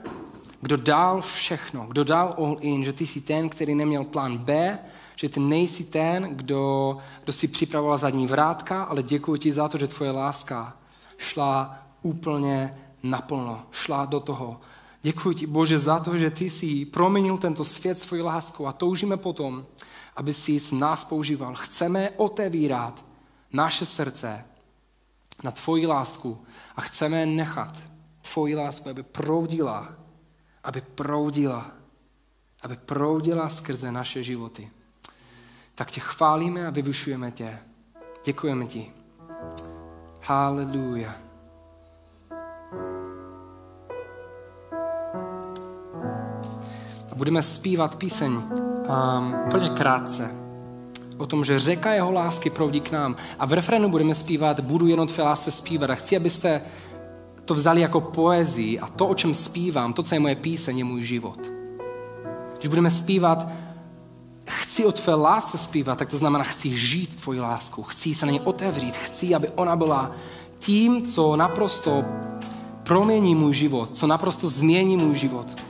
[0.60, 4.78] kdo dal všechno, kdo dal all in, že ty jsi ten, který neměl plán B,
[5.16, 9.78] že ty nejsi ten, kdo, kdo si připravoval zadní vrátka, ale děkuji ti za to,
[9.78, 10.76] že tvoje láska
[11.18, 14.60] šla úplně naplno, šla do toho.
[15.02, 19.16] Děkuji ti, Bože, za to, že ty jsi proměnil tento svět svojí láskou a toužíme
[19.16, 19.66] potom,
[20.16, 21.54] aby si s nás používal.
[21.54, 23.04] Chceme otevírat
[23.52, 24.44] naše srdce
[25.44, 26.46] na tvoji lásku
[26.76, 27.78] a chceme nechat
[28.32, 29.88] tvoji lásku, aby proudila,
[30.64, 31.70] aby proudila,
[32.62, 34.70] aby proudila skrze naše životy.
[35.74, 37.58] Tak tě chválíme a vyvyšujeme tě.
[38.24, 38.92] Děkujeme ti.
[40.22, 41.30] Hallelujah.
[47.20, 48.32] budeme zpívat píseň
[48.90, 50.30] um, úplně krátce
[51.20, 53.16] o tom, že řeka jeho lásky proudí k nám.
[53.38, 55.90] A v refrénu budeme zpívat Budu jenom tvé lásce zpívat.
[55.90, 56.60] A chci, abyste
[57.44, 60.84] to vzali jako poezii a to, o čem zpívám, to, co je moje píseň, je
[60.84, 61.38] můj život.
[62.58, 63.46] Když budeme zpívat
[64.46, 68.32] chci o tvé lásce zpívat, tak to znamená, chci žít tvoji lásku, chci se na
[68.32, 70.10] ně otevřít, chci, aby ona byla
[70.58, 72.04] tím, co naprosto
[72.82, 75.69] promění můj život, co naprosto změní můj život.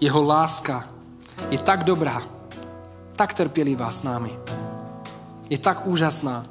[0.00, 0.84] Jeho láska
[1.50, 2.22] je tak dobrá,
[3.16, 4.30] tak trpělivá s námi.
[5.50, 6.46] Je tak úžasná.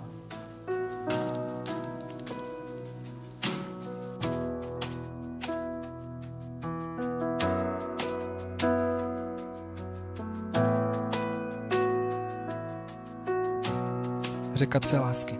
[14.53, 15.35] Řeka tvé lásky.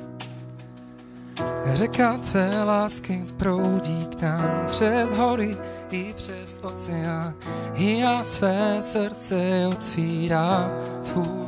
[1.73, 5.57] Řeka tvé lásky proudí k nám přes hory
[5.93, 7.33] i přes oceán.
[7.75, 10.71] I já své srdce otvírá
[11.03, 11.42] tvůj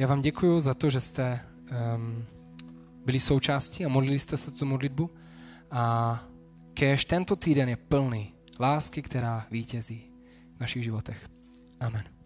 [0.00, 1.40] Já vám děkuji za to, že jste
[1.94, 2.24] um,
[3.04, 5.10] byli součástí a modlili jste se tu modlitbu.
[5.70, 6.24] A
[6.74, 10.12] kež tento týden je plný lásky, která vítězí
[10.56, 11.28] v našich životech.
[11.80, 12.19] Amen.